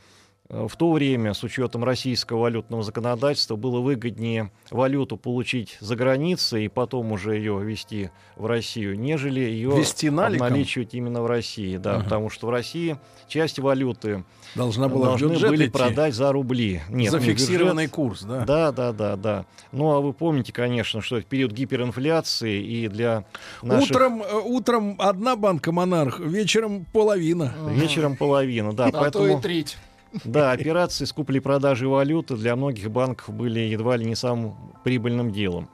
в 0.48 0.76
то 0.76 0.92
время, 0.92 1.32
с 1.32 1.42
учетом 1.44 1.82
российского 1.82 2.40
валютного 2.40 2.82
законодательства, 2.82 3.56
было 3.56 3.80
выгоднее 3.80 4.50
валюту 4.70 5.16
получить 5.16 5.78
за 5.80 5.96
границей 5.96 6.66
и 6.66 6.68
потом 6.68 7.12
уже 7.12 7.36
ее 7.36 7.58
ввести 7.62 8.10
в 8.36 8.44
Россию, 8.44 8.98
нежели 9.00 9.40
ее 9.40 9.70
Везти 9.70 10.10
наликом? 10.10 10.46
обналичивать 10.46 10.92
именно 10.94 11.22
в 11.22 11.26
России. 11.26 11.78
Да, 11.78 11.94
Ага. 11.94 12.04
потому 12.04 12.28
что 12.28 12.48
в 12.48 12.50
России 12.50 12.98
часть 13.28 13.58
валюты 13.60 14.24
Должна 14.54 14.88
была 14.90 15.16
в 15.16 15.18
должны 15.18 15.48
были 15.48 15.64
идти. 15.64 15.70
продать 15.72 16.14
за 16.14 16.30
рубли. 16.32 16.82
Нет, 16.90 17.12
за 17.12 17.18
не 17.20 17.24
в 17.24 17.28
бюджет. 17.28 17.90
курс, 17.90 18.22
да? 18.22 18.44
Да, 18.44 18.72
да, 18.72 18.92
да, 18.92 19.16
да. 19.16 19.46
Ну, 19.70 19.90
а 19.92 20.00
вы 20.00 20.12
помните, 20.12 20.52
конечно, 20.52 21.00
что 21.00 21.16
это 21.16 21.26
период 21.26 21.52
гиперинфляции, 21.52 22.62
и 22.62 22.88
для 22.88 23.24
наших... 23.62 23.90
Утром, 23.90 24.22
э, 24.22 24.34
утром 24.44 24.96
одна 24.98 25.36
банка 25.36 25.72
монарх, 25.72 26.20
вечером 26.20 26.84
половина. 26.92 27.54
Вечером 27.70 28.16
половина, 28.16 28.74
да. 28.74 28.86
А 28.86 28.90
то 28.90 28.98
и 28.98 29.00
поэтому, 29.00 29.40
треть. 29.40 29.78
Да, 30.24 30.52
операции 30.52 31.04
с 31.04 31.12
куплей-продажей 31.12 31.88
валюты 31.88 32.36
для 32.36 32.56
многих 32.56 32.90
банков 32.90 33.34
были 33.34 33.60
едва 33.60 33.96
ли 33.96 34.04
не 34.04 34.14
самым 34.14 34.56
прибыльным 34.84 35.32
делом. 35.32 35.68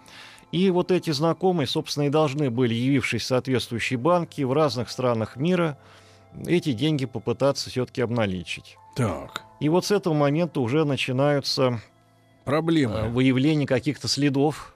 И 0.53 0.71
вот 0.71 0.91
эти 0.91 1.11
знакомые, 1.11 1.67
собственно, 1.67 2.05
и 2.05 2.11
должны 2.11 2.51
были, 2.51 2.73
явившись 2.73 3.23
в 3.23 3.27
соответствующие 3.27 3.99
банки 3.99 4.43
в 4.43 4.53
разных 4.53 4.89
странах 4.91 5.37
мира, 5.37 5.77
эти 6.47 6.73
деньги 6.73 7.05
попытаться 7.05 7.69
все-таки 7.71 8.01
обналичить. 8.01 8.77
Так, 8.97 9.43
И 9.61 9.69
вот 9.69 9.85
с 9.85 9.91
этого 9.91 10.15
момента 10.15 10.61
уже 10.61 10.85
начинаются 10.85 11.63
э, 11.63 11.77
проблема. 12.45 13.09
выявление 13.09 13.67
каких-то 13.67 14.09
следов, 14.09 14.75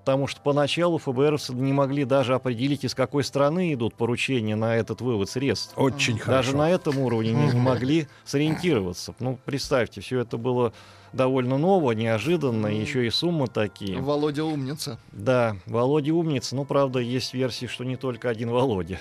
потому 0.00 0.26
что 0.26 0.40
поначалу 0.40 0.98
ФБРовцы 0.98 1.52
не 1.54 1.72
могли 1.72 2.04
даже 2.04 2.34
определить, 2.34 2.84
из 2.84 2.94
какой 2.94 3.22
страны 3.22 3.72
идут 3.74 3.94
поручения 3.94 4.56
на 4.56 4.74
этот 4.76 5.00
вывод 5.00 5.28
средств. 5.28 5.74
Очень 5.76 6.16
Даже 6.16 6.24
хорошо. 6.24 6.56
на 6.56 6.70
этом 6.70 6.98
уровне 6.98 7.32
не, 7.32 7.52
могли 7.52 8.08
сориентироваться. 8.24 9.14
Ну, 9.20 9.38
представьте, 9.44 10.00
все 10.00 10.20
это 10.20 10.38
было 10.38 10.72
довольно 11.12 11.58
ново, 11.58 11.92
неожиданно, 11.92 12.66
еще 12.68 13.06
и 13.06 13.10
суммы 13.10 13.46
такие. 13.46 13.98
Володя 14.00 14.44
умница. 14.44 14.98
Да, 15.12 15.56
Володя 15.66 16.14
умница, 16.14 16.56
но, 16.56 16.64
правда, 16.64 16.98
есть 16.98 17.34
версии, 17.34 17.66
что 17.66 17.84
не 17.84 17.96
только 17.96 18.30
один 18.30 18.50
Володя. 18.50 19.00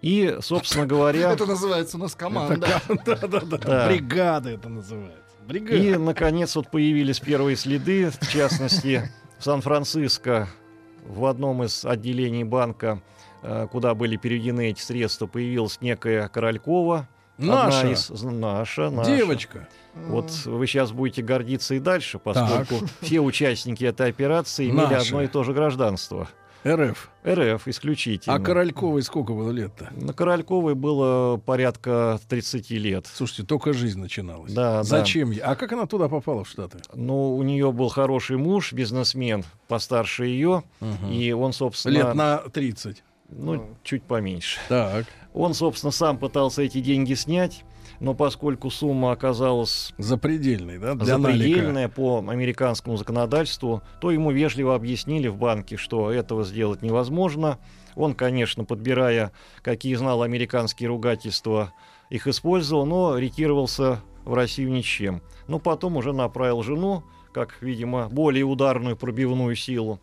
И, 0.00 0.38
собственно 0.40 0.86
говоря... 0.86 1.32
Это 1.32 1.44
называется 1.44 1.96
у 1.96 2.00
нас 2.00 2.14
команда. 2.14 2.80
Да-да-да. 3.04 3.58
Да. 3.58 3.88
Бригада 3.88 4.50
это 4.50 4.68
называется. 4.68 5.28
И, 5.50 5.96
наконец, 5.96 6.54
вот 6.56 6.70
появились 6.70 7.20
первые 7.20 7.56
следы, 7.56 8.10
в 8.10 8.28
частности, 8.30 9.10
в 9.38 9.44
Сан-Франциско, 9.44 10.48
в 11.06 11.24
одном 11.24 11.62
из 11.64 11.84
отделений 11.84 12.44
банка, 12.44 13.00
э, 13.42 13.66
куда 13.70 13.94
были 13.94 14.16
переведены 14.16 14.70
эти 14.70 14.80
средства, 14.80 15.26
появилась 15.26 15.80
некая 15.80 16.28
Королькова. 16.28 17.08
Наша. 17.38 17.78
Одна 17.80 17.92
из, 17.92 18.10
наша, 18.22 18.90
наша. 18.90 19.16
Девочка. 19.16 19.68
Вот 19.94 20.30
вы 20.44 20.66
сейчас 20.66 20.90
будете 20.90 21.22
гордиться 21.22 21.74
и 21.74 21.78
дальше, 21.78 22.18
поскольку 22.18 22.86
все 23.00 23.20
участники 23.20 23.84
этой 23.84 24.08
операции 24.08 24.68
имели 24.68 24.94
Наши. 24.94 25.08
одно 25.08 25.22
и 25.22 25.28
то 25.28 25.44
же 25.44 25.52
гражданство. 25.52 26.28
РФ. 26.66 27.10
РФ 27.26 27.68
исключительно. 27.68 28.36
А 28.36 28.40
Корольковой 28.40 29.02
сколько 29.02 29.32
было 29.32 29.50
лет-то? 29.50 29.90
На 29.92 30.12
Корольковой 30.12 30.74
было 30.74 31.36
порядка 31.36 32.18
30 32.28 32.70
лет. 32.70 33.06
Слушайте, 33.12 33.44
только 33.44 33.72
жизнь 33.72 34.00
начиналась. 34.00 34.52
Да, 34.52 34.78
да. 34.78 34.82
Зачем? 34.84 35.30
ей? 35.30 35.40
А 35.40 35.54
как 35.54 35.72
она 35.72 35.86
туда 35.86 36.08
попала, 36.08 36.44
в 36.44 36.48
Штаты? 36.48 36.78
Ну, 36.94 37.36
у 37.36 37.42
нее 37.42 37.72
был 37.72 37.88
хороший 37.88 38.36
муж, 38.36 38.72
бизнесмен, 38.72 39.44
постарше 39.68 40.26
ее, 40.26 40.62
и 41.10 41.32
он, 41.32 41.52
собственно, 41.52 41.92
Лет 41.92 42.14
на 42.14 42.38
30. 42.38 43.02
ну, 43.28 43.76
чуть 43.82 44.02
поменьше. 44.02 44.58
Так. 44.68 45.06
Он, 45.34 45.54
собственно, 45.54 45.92
сам 45.92 46.18
пытался 46.18 46.62
эти 46.62 46.80
деньги 46.80 47.14
снять, 47.14 47.64
но 48.00 48.14
поскольку 48.14 48.70
сумма 48.70 49.12
оказалась 49.12 49.92
Запредельный, 49.98 50.78
да? 50.78 50.94
Для 50.94 51.18
налика. 51.18 51.38
запредельная 51.38 51.88
по 51.88 52.18
американскому 52.26 52.96
законодательству, 52.96 53.82
то 54.00 54.10
ему 54.10 54.30
вежливо 54.30 54.74
объяснили 54.74 55.28
в 55.28 55.36
банке, 55.36 55.76
что 55.76 56.10
этого 56.10 56.44
сделать 56.44 56.82
невозможно. 56.82 57.58
Он, 57.96 58.14
конечно, 58.14 58.64
подбирая, 58.64 59.32
какие 59.62 59.94
знал 59.96 60.22
американские 60.22 60.88
ругательства, 60.88 61.72
их 62.10 62.26
использовал, 62.26 62.86
но 62.86 63.18
ретировался 63.18 64.00
в 64.24 64.34
Россию 64.34 64.70
ни 64.70 64.82
с 64.82 64.84
чем. 64.84 65.20
Но 65.48 65.58
потом 65.58 65.96
уже 65.96 66.12
направил 66.12 66.62
жену, 66.62 67.02
как, 67.32 67.56
видимо, 67.60 68.08
более 68.08 68.44
ударную 68.44 68.96
пробивную 68.96 69.56
силу. 69.56 70.00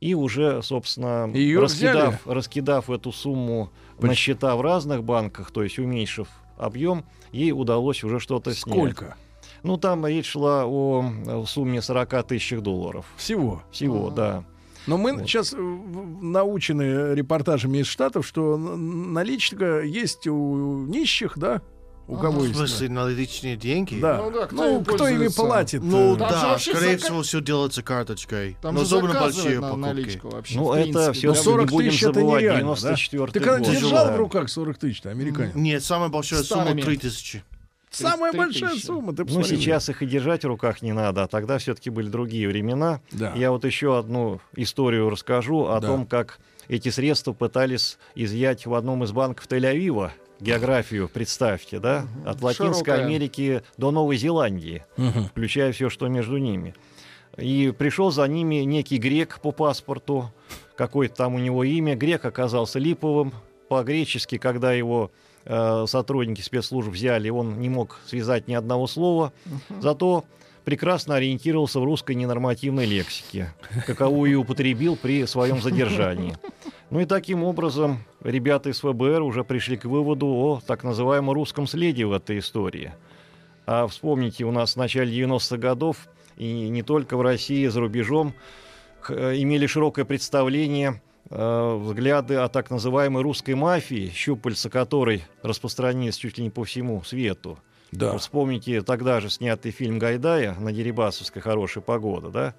И 0.00 0.14
уже, 0.14 0.62
собственно, 0.62 1.30
Её 1.32 1.60
раскидав, 1.62 2.26
раскидав 2.26 2.90
эту 2.90 3.10
сумму 3.10 3.70
на 3.98 4.08
Поч- 4.08 4.18
счета 4.18 4.54
в 4.54 4.60
разных 4.60 5.02
банках, 5.02 5.50
то 5.50 5.62
есть 5.62 5.78
уменьшив 5.78 6.28
объем, 6.56 7.04
ей 7.32 7.52
удалось 7.52 8.04
уже 8.04 8.20
что-то 8.20 8.54
снять. 8.54 8.76
Сколько? 8.76 9.16
Ну, 9.62 9.76
там 9.78 10.06
речь 10.06 10.26
шла 10.26 10.66
о 10.66 11.04
э, 11.26 11.44
сумме 11.46 11.80
40 11.80 12.26
тысяч 12.26 12.58
долларов. 12.60 13.06
Всего. 13.16 13.62
Всего, 13.70 14.10
да. 14.10 14.44
Но 14.86 14.98
мы 14.98 15.14
Вот. 15.14 15.22
сейчас 15.22 15.54
научены 15.56 17.14
репортажами 17.14 17.78
из 17.78 17.86
Штатов, 17.86 18.26
что 18.26 18.56
наличка 18.58 19.80
есть 19.80 20.26
у 20.26 20.84
нищих, 20.86 21.38
да? 21.38 21.62
У 22.06 22.16
кого 22.16 22.40
В 22.40 22.44
есть? 22.44 22.56
смысле, 22.56 22.90
наличные 22.90 23.56
деньги? 23.56 23.98
Да. 23.98 24.18
Ну 24.18 24.30
да, 24.30 24.46
кто 24.46 24.56
Ну, 24.56 24.78
им 24.78 24.84
кто 24.84 25.08
ими 25.08 25.28
платит? 25.28 25.82
Ну 25.82 26.16
э, 26.16 26.18
Там 26.18 26.28
да, 26.30 26.58
скорее 26.58 26.98
всего, 26.98 27.22
все 27.22 27.40
делается 27.40 27.82
карточкой. 27.82 28.56
Там 28.60 28.74
но 28.74 28.80
же 28.80 28.86
особенно 28.96 29.18
большие 29.20 29.58
на 29.58 29.68
покупки. 29.70 29.80
наличку 29.86 30.28
вообще. 30.28 30.56
Ну, 30.58 30.64
в 30.66 30.72
это 30.72 30.82
принципе, 30.82 31.12
все 31.12 31.28
да. 31.28 31.34
40 31.34 31.66
не 31.70 31.70
будем 31.76 31.90
тысяч 31.90 32.02
это 32.02 32.12
забывать, 32.14 32.42
нереально, 32.42 32.74
да? 32.74 32.80
94 32.80 33.26
Ты 33.32 33.40
когда 33.40 33.70
держал 33.70 34.12
в 34.12 34.16
руках 34.16 34.50
40 34.50 34.78
тысяч, 34.78 35.06
американец? 35.06 35.54
Нет, 35.54 35.82
самая 35.82 36.10
большая 36.10 36.42
сумма 36.42 36.72
3000. 36.74 37.42
Самая 37.90 38.32
33 38.32 38.38
большая 38.38 38.70
тысячи. 38.74 38.86
сумма, 38.86 39.12
ты 39.14 39.22
Ну, 39.22 39.26
посмотри. 39.28 39.56
сейчас 39.56 39.88
их 39.88 40.02
и 40.02 40.06
держать 40.06 40.44
в 40.44 40.48
руках 40.48 40.82
не 40.82 40.92
надо, 40.92 41.22
а 41.22 41.26
тогда 41.28 41.58
все-таки 41.58 41.88
были 41.90 42.08
другие 42.08 42.48
времена. 42.48 43.00
Да. 43.12 43.32
Я 43.36 43.50
вот 43.52 43.64
еще 43.64 43.96
одну 43.98 44.40
историю 44.56 45.08
расскажу 45.10 45.68
о 45.68 45.80
Да. 45.80 45.86
том, 45.86 46.04
как 46.06 46.38
эти 46.68 46.88
средства 46.88 47.32
пытались 47.32 47.98
изъять 48.14 48.66
в 48.66 48.74
одном 48.74 49.04
из 49.04 49.12
банков 49.12 49.46
Тель-Авива. 49.48 50.10
Географию 50.44 51.08
представьте, 51.08 51.78
да? 51.78 52.06
От 52.26 52.42
Латинской 52.42 52.84
Широкая. 52.84 53.06
Америки 53.06 53.62
до 53.78 53.90
Новой 53.90 54.18
Зеландии. 54.18 54.84
Мгм. 54.98 55.24
включая 55.28 55.72
все, 55.72 55.88
что 55.88 56.06
между 56.08 56.36
ними. 56.36 56.74
И 57.38 57.72
пришел 57.76 58.10
за 58.10 58.28
ними 58.28 58.56
некий 58.56 58.98
грек 58.98 59.40
по 59.40 59.52
паспорту, 59.52 60.30
какое-то 60.76 61.14
там 61.14 61.34
у 61.34 61.38
него 61.38 61.64
имя. 61.64 61.96
Грек 61.96 62.26
оказался 62.26 62.78
липовым. 62.78 63.32
По-гречески, 63.70 64.36
когда 64.36 64.74
его 64.74 65.10
э, 65.46 65.86
сотрудники 65.88 66.42
спецслужб 66.42 66.90
взяли, 66.90 67.30
он 67.30 67.58
не 67.58 67.70
мог 67.70 67.98
связать 68.06 68.46
ни 68.46 68.52
одного 68.52 68.86
слова. 68.86 69.32
Зато 69.80 70.26
прекрасно 70.66 71.14
ориентировался 71.14 71.80
в 71.80 71.84
русской 71.84 72.14
ненормативной 72.14 72.84
лексике, 72.84 73.54
каковую 73.86 74.30
и 74.30 74.34
употребил 74.34 74.96
при 74.96 75.24
своем 75.24 75.62
задержании. 75.62 76.36
Ну 76.94 77.00
и 77.00 77.06
таким 77.06 77.42
образом 77.42 78.04
ребята 78.22 78.70
из 78.70 78.78
ФБР 78.78 79.20
уже 79.22 79.42
пришли 79.42 79.76
к 79.76 79.84
выводу 79.84 80.28
о 80.28 80.62
так 80.64 80.84
называемом 80.84 81.34
русском 81.34 81.66
следе 81.66 82.06
в 82.06 82.12
этой 82.12 82.38
истории. 82.38 82.92
А 83.66 83.88
вспомните, 83.88 84.44
у 84.44 84.52
нас 84.52 84.74
в 84.74 84.76
начале 84.76 85.12
90-х 85.12 85.56
годов 85.56 86.06
и 86.36 86.68
не 86.68 86.84
только 86.84 87.16
в 87.16 87.22
России, 87.22 87.66
за 87.66 87.80
рубежом 87.80 88.32
э, 89.08 89.34
имели 89.38 89.66
широкое 89.66 90.04
представление 90.04 91.02
э, 91.30 91.76
взгляды 91.82 92.36
о 92.36 92.46
так 92.46 92.70
называемой 92.70 93.24
русской 93.24 93.56
мафии, 93.56 94.12
щупальца 94.14 94.70
которой 94.70 95.24
распространились 95.42 96.16
чуть 96.16 96.38
ли 96.38 96.44
не 96.44 96.50
по 96.50 96.62
всему 96.62 97.02
свету. 97.02 97.58
Да. 97.90 98.16
Вспомните 98.18 98.82
тогда 98.82 99.18
же 99.18 99.30
снятый 99.30 99.72
фильм 99.72 99.98
Гайдая 99.98 100.54
на 100.60 100.70
Дерибасовской 100.70 101.42
«Хорошая 101.42 101.82
погода», 101.82 102.28
да? 102.28 102.54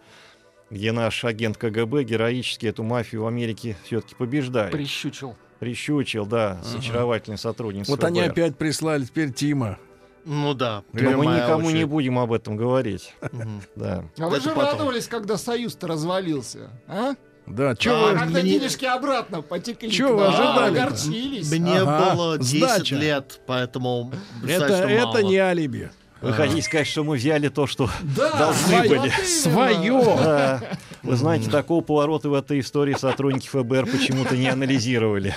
Где 0.69 0.91
наш 0.91 1.23
агент 1.25 1.57
КГБ 1.57 2.03
героически 2.03 2.65
эту 2.67 2.83
мафию 2.83 3.23
в 3.23 3.27
Америке 3.27 3.75
все-таки 3.83 4.15
побеждает. 4.15 4.71
Прищучил. 4.71 5.35
Прищучил, 5.59 6.25
да, 6.25 6.61
с 6.63 6.75
очаровательной 6.75 7.37
сотрудницей 7.37 7.89
Вот 7.91 8.03
они 8.03 8.19
ФБР. 8.21 8.31
опять 8.31 8.57
прислали 8.57 9.05
теперь 9.05 9.31
Тима. 9.31 9.77
Ну 10.25 10.53
да. 10.53 10.83
Но 10.91 11.11
мы 11.11 11.25
никому 11.27 11.61
не 11.69 11.75
очередь. 11.75 11.87
будем 11.87 12.19
об 12.19 12.33
этом 12.33 12.57
говорить. 12.57 13.13
Да. 13.75 14.03
А 14.17 14.27
вы 14.27 14.37
Это 14.37 14.49
же 14.49 14.55
потом. 14.55 14.71
радовались, 14.79 15.07
когда 15.07 15.37
Союз-то 15.37 15.87
развалился, 15.87 16.71
а? 16.87 17.13
Да, 17.45 17.75
чё 17.75 17.91
Да, 17.91 18.01
вы- 18.07 18.11
А 18.13 18.19
когда 18.21 18.39
мне- 18.41 18.53
денежки 18.59 18.85
обратно 18.85 19.43
потекли. 19.43 19.91
Чё 19.91 20.13
вы 20.15 20.23
Да, 20.23 20.29
ожидали-то? 20.29 20.83
огорчились. 20.85 21.51
Мне 21.51 21.79
Ага, 21.79 22.15
было 22.15 22.37
10 22.39 22.57
сдача. 22.57 22.95
лет, 22.95 23.39
поэтому 23.45 24.11
это, 24.47 24.65
это 24.65 25.21
не 25.23 25.37
алиби. 25.37 25.91
Вы 26.21 26.33
хотите 26.33 26.61
сказать, 26.61 26.87
что 26.87 27.03
мы 27.03 27.17
взяли 27.17 27.49
то, 27.49 27.67
что 27.67 27.89
Да, 28.15 28.37
должны 28.39 28.77
вот 28.77 28.87
были. 28.87 28.99
именно. 28.99 29.25
Свое. 29.25 30.01
Да. 30.17 30.63
Вы 31.03 31.15
знаете, 31.15 31.49
такого 31.51 31.81
поворота 31.81 32.29
в 32.29 32.33
этой 32.33 32.59
истории 32.61 32.93
сотрудники 32.95 33.47
ФБР 33.47 33.85
почему-то 33.85 34.35
не 34.37 34.47
анализировали. 34.47 35.35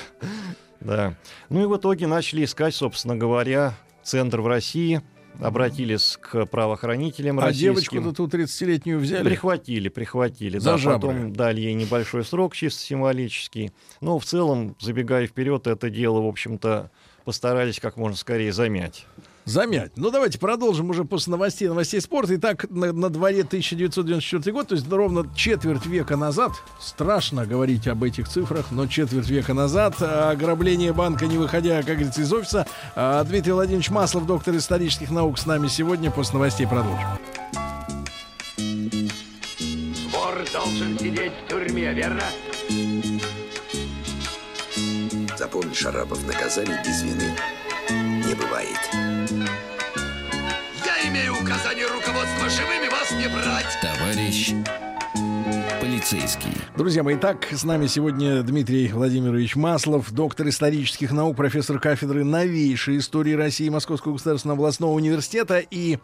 Да. 0.81 1.15
Ну 1.51 1.63
и 1.63 1.67
в 1.67 1.77
итоге 1.77 2.07
начали 2.07 2.45
искать, 2.45 2.75
собственно 2.75 3.17
говоря, 3.17 3.75
центр 4.03 4.41
в 4.41 4.47
России, 4.47 5.03
обратились 5.41 6.17
к 6.21 6.47
правоохранителям 6.47 7.39
А 7.39 7.43
российским. 7.47 7.75
девочку-то 7.75 8.13
ту 8.13 8.27
30-летнюю 8.27 8.99
взяли. 8.99 9.25
Прихватили, 9.25 9.89
прихватили. 9.89 10.59
За 10.59 10.73
да, 10.73 10.79
жабры. 10.79 11.01
потом 11.01 11.33
дали 11.33 11.61
ей 11.61 11.75
небольшой 11.75 12.25
срок, 12.25 12.55
чисто 12.57 12.81
символический. 12.81 13.73
Но 14.01 14.19
в 14.19 14.25
целом, 14.25 14.75
забегая 14.81 15.27
вперед, 15.27 15.67
это 15.67 15.91
дело, 15.91 16.21
в 16.23 16.27
общем-то, 16.27 16.91
постарались 17.25 17.79
как 17.79 17.97
можно 17.97 18.17
скорее 18.17 18.53
замять. 18.53 19.05
Замять. 19.49 19.93
Ну, 19.97 20.11
давайте 20.11 20.39
продолжим 20.39 20.91
уже 20.91 21.07
после 21.07 21.31
новостей, 21.31 21.69
новостей 21.69 22.03
спорта. 22.03 22.37
Итак, 22.37 22.67
на, 22.69 22.93
на 22.93 23.09
дворе 23.09 23.41
1994 23.41 24.53
год, 24.53 24.69
то 24.69 24.75
есть 24.75 24.87
ровно 24.93 25.27
четверть 25.35 25.87
века 25.87 26.19
назад, 26.19 26.53
страшно 26.79 27.47
говорить 27.47 27.89
об 27.89 28.05
этих 28.05 28.29
цифрах, 28.29 28.67
но 28.71 28.87
четверть 28.87 29.31
века 29.31 29.55
назад, 29.55 29.95
а, 30.03 30.33
ограбление 30.33 30.93
банка, 30.93 31.27
не 31.27 31.39
выходя, 31.39 31.79
как 31.79 31.95
говорится, 31.95 32.21
из 32.21 32.31
офиса. 32.31 32.67
А, 32.95 33.25
Дмитрий 33.25 33.53
Владимирович 33.53 33.89
Маслов, 33.89 34.27
доктор 34.27 34.55
исторических 34.55 35.11
наук, 35.11 35.39
с 35.39 35.47
нами 35.47 35.69
сегодня. 35.69 36.11
После 36.11 36.35
новостей 36.35 36.67
продолжим. 36.67 37.09
Вор 40.13 40.45
должен 40.53 40.99
сидеть 40.99 41.33
в 41.33 41.49
тюрьме, 41.49 41.95
верно? 41.95 42.23
Запомни, 45.39 45.73
Шарапов, 45.73 46.23
наказаний 46.27 46.77
без 46.85 47.03
вины 47.03 47.35
не 48.29 48.35
бывает. 48.35 48.79
Я 50.85 51.09
имею 51.09 51.41
указание 51.41 51.87
руководства 51.87 52.51
живыми 52.51 52.89
вас 52.91 53.11
не 53.13 53.27
брать. 53.29 53.79
Товарищ 53.81 54.53
полицейский. 55.81 56.68
Друзья 56.79 57.03
мои, 57.03 57.17
итак, 57.17 57.49
с 57.51 57.65
нами 57.65 57.89
сегодня 57.89 58.41
Дмитрий 58.45 58.87
Владимирович 58.93 59.57
Маслов, 59.57 60.13
доктор 60.13 60.49
исторических 60.49 61.11
наук, 61.11 61.37
профессор 61.37 61.81
кафедры 61.81 62.23
новейшей 62.23 62.99
истории 62.99 63.33
России 63.33 63.69
Московского 63.69 64.13
государственного 64.13 64.59
областного 64.59 64.93
университета. 64.93 65.59
И 65.59 65.99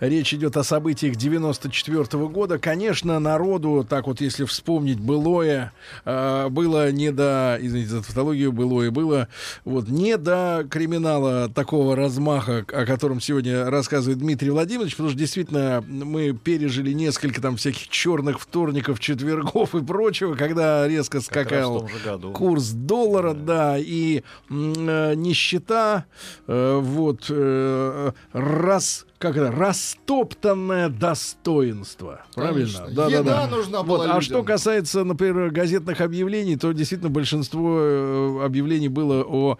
речь 0.00 0.34
идет 0.34 0.58
о 0.58 0.64
событиях 0.64 1.16
94 1.16 2.28
года. 2.28 2.58
Конечно, 2.58 3.18
народу, 3.20 3.86
так 3.88 4.06
вот, 4.06 4.20
если 4.20 4.44
вспомнить 4.44 5.00
былое, 5.00 5.72
э, 6.04 6.48
было 6.50 6.92
не 6.92 7.10
до, 7.10 7.56
извините 7.58 7.92
за 7.92 8.02
тавтологию, 8.02 8.52
былое 8.52 8.90
было, 8.90 9.28
вот, 9.64 9.88
не 9.88 10.18
до 10.18 10.66
криминала 10.70 11.48
такого 11.48 11.96
размаха, 11.96 12.66
о 12.70 12.84
котором 12.84 13.22
сегодня 13.22 13.70
рассказывает 13.70 14.18
Дмитрий 14.18 14.50
Владимирович, 14.50 14.92
потому 14.92 15.08
что 15.08 15.18
действительно 15.18 15.82
мы 15.88 16.34
пережили 16.34 16.92
несколько 16.92 17.40
там 17.40 17.56
всяких 17.56 17.88
черных 17.88 18.40
вторников, 18.40 19.00
четвергов 19.00 19.74
и 19.74 19.82
прочего, 19.82 20.01
когда 20.10 20.88
резко 20.88 21.20
скакал 21.20 21.88
курс 22.34 22.70
доллара, 22.70 23.34
да, 23.34 23.76
и 23.78 24.22
м, 24.50 24.74
э, 24.88 25.14
нищета, 25.14 26.06
э, 26.46 26.78
вот, 26.82 27.26
э, 27.28 28.12
раз, 28.32 29.06
как 29.18 29.36
это, 29.36 29.50
растоптанное 29.52 30.88
достоинство. 30.88 32.22
Правильно? 32.34 32.78
Конечно. 32.78 32.86
Да, 32.94 33.08
да, 33.08 33.18
Еда 33.18 33.46
да. 33.46 33.56
нужна 33.56 33.82
Вот, 33.82 34.00
была 34.00 34.16
а 34.16 34.20
что 34.20 34.42
касается, 34.42 35.04
например, 35.04 35.50
газетных 35.50 36.00
объявлений, 36.00 36.56
то 36.56 36.72
действительно 36.72 37.10
большинство 37.10 37.78
э, 37.80 38.44
объявлений 38.44 38.88
было 38.88 39.22
о 39.22 39.58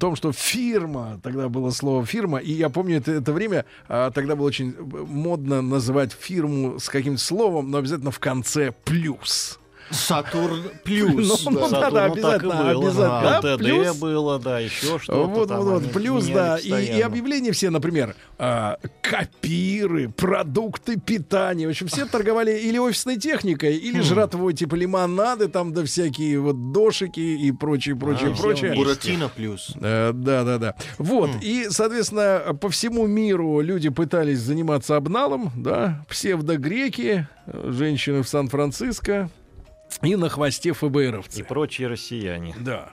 том, 0.00 0.16
что 0.16 0.32
фирма, 0.32 1.20
тогда 1.22 1.48
было 1.48 1.70
слово 1.70 2.04
фирма, 2.04 2.38
и 2.38 2.52
я 2.52 2.68
помню 2.68 2.98
это, 2.98 3.12
это 3.12 3.32
время, 3.32 3.64
а, 3.88 4.10
тогда 4.10 4.36
было 4.36 4.46
очень 4.46 4.74
модно 4.80 5.62
называть 5.62 6.12
фирму 6.12 6.78
с 6.78 6.88
каким-то 6.88 7.20
словом, 7.20 7.70
но 7.70 7.78
обязательно 7.78 8.10
в 8.10 8.18
конце 8.18 8.72
плюс. 8.84 9.58
Сатурн 9.90 10.64
плюс. 10.84 11.44
Ну, 11.44 11.50
ну, 11.50 11.68
Сатурн, 11.68 11.70
да, 11.70 11.90
да, 11.90 12.04
обязательно, 12.04 12.70
обязательно. 12.70 13.40
Да, 13.42 13.56
плюс. 13.58 13.96
было, 13.96 14.38
да, 14.38 14.58
еще 14.58 14.98
что-то 14.98 15.24
Вот, 15.24 15.50
вот, 15.50 15.64
вот, 15.64 15.92
плюс, 15.92 16.26
да, 16.26 16.58
и, 16.58 17.00
объявления 17.00 17.52
все, 17.52 17.70
например, 17.70 18.14
а, 18.38 18.78
копиры, 19.02 20.08
продукты 20.08 20.98
питания, 20.98 21.66
в 21.66 21.70
общем, 21.70 21.86
все 21.86 22.06
торговали 22.06 22.58
или 22.58 22.78
офисной 22.78 23.16
техникой, 23.16 23.76
или 23.76 24.00
жратвой, 24.00 24.54
типа 24.54 24.74
лимонады, 24.74 25.48
там, 25.48 25.72
да 25.72 25.84
всякие 25.84 26.40
вот 26.40 26.72
дошики 26.72 27.20
и 27.20 27.52
прочее, 27.52 27.96
прочее, 27.96 28.32
А, 28.32 28.36
прочее. 28.36 28.74
Буратино 28.74 29.28
плюс. 29.28 29.72
Э, 29.80 30.12
Да, 30.12 30.44
да, 30.44 30.58
да. 30.58 30.74
Вот. 30.98 31.30
И, 31.42 31.66
соответственно, 31.70 32.56
по 32.60 32.68
всему 32.70 33.06
миру 33.06 33.60
люди 33.60 33.88
пытались 33.88 34.40
заниматься 34.40 34.96
обналом, 34.96 35.52
да, 35.56 36.04
псевдогреки, 36.08 37.26
женщины 37.46 38.22
в 38.22 38.28
Сан-Франциско 38.28 39.30
и 40.02 40.16
на 40.16 40.28
хвосте 40.28 40.70
И 40.70 40.72
ФБРовцы. 40.72 41.44
прочие 41.44 41.88
россияне. 41.88 42.54
Да. 42.60 42.92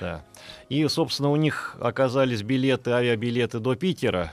Да. 0.00 0.24
И, 0.68 0.86
собственно, 0.88 1.30
у 1.30 1.36
них 1.36 1.76
оказались 1.80 2.42
билеты, 2.42 2.90
авиабилеты 2.90 3.58
до 3.60 3.74
Питера. 3.76 4.32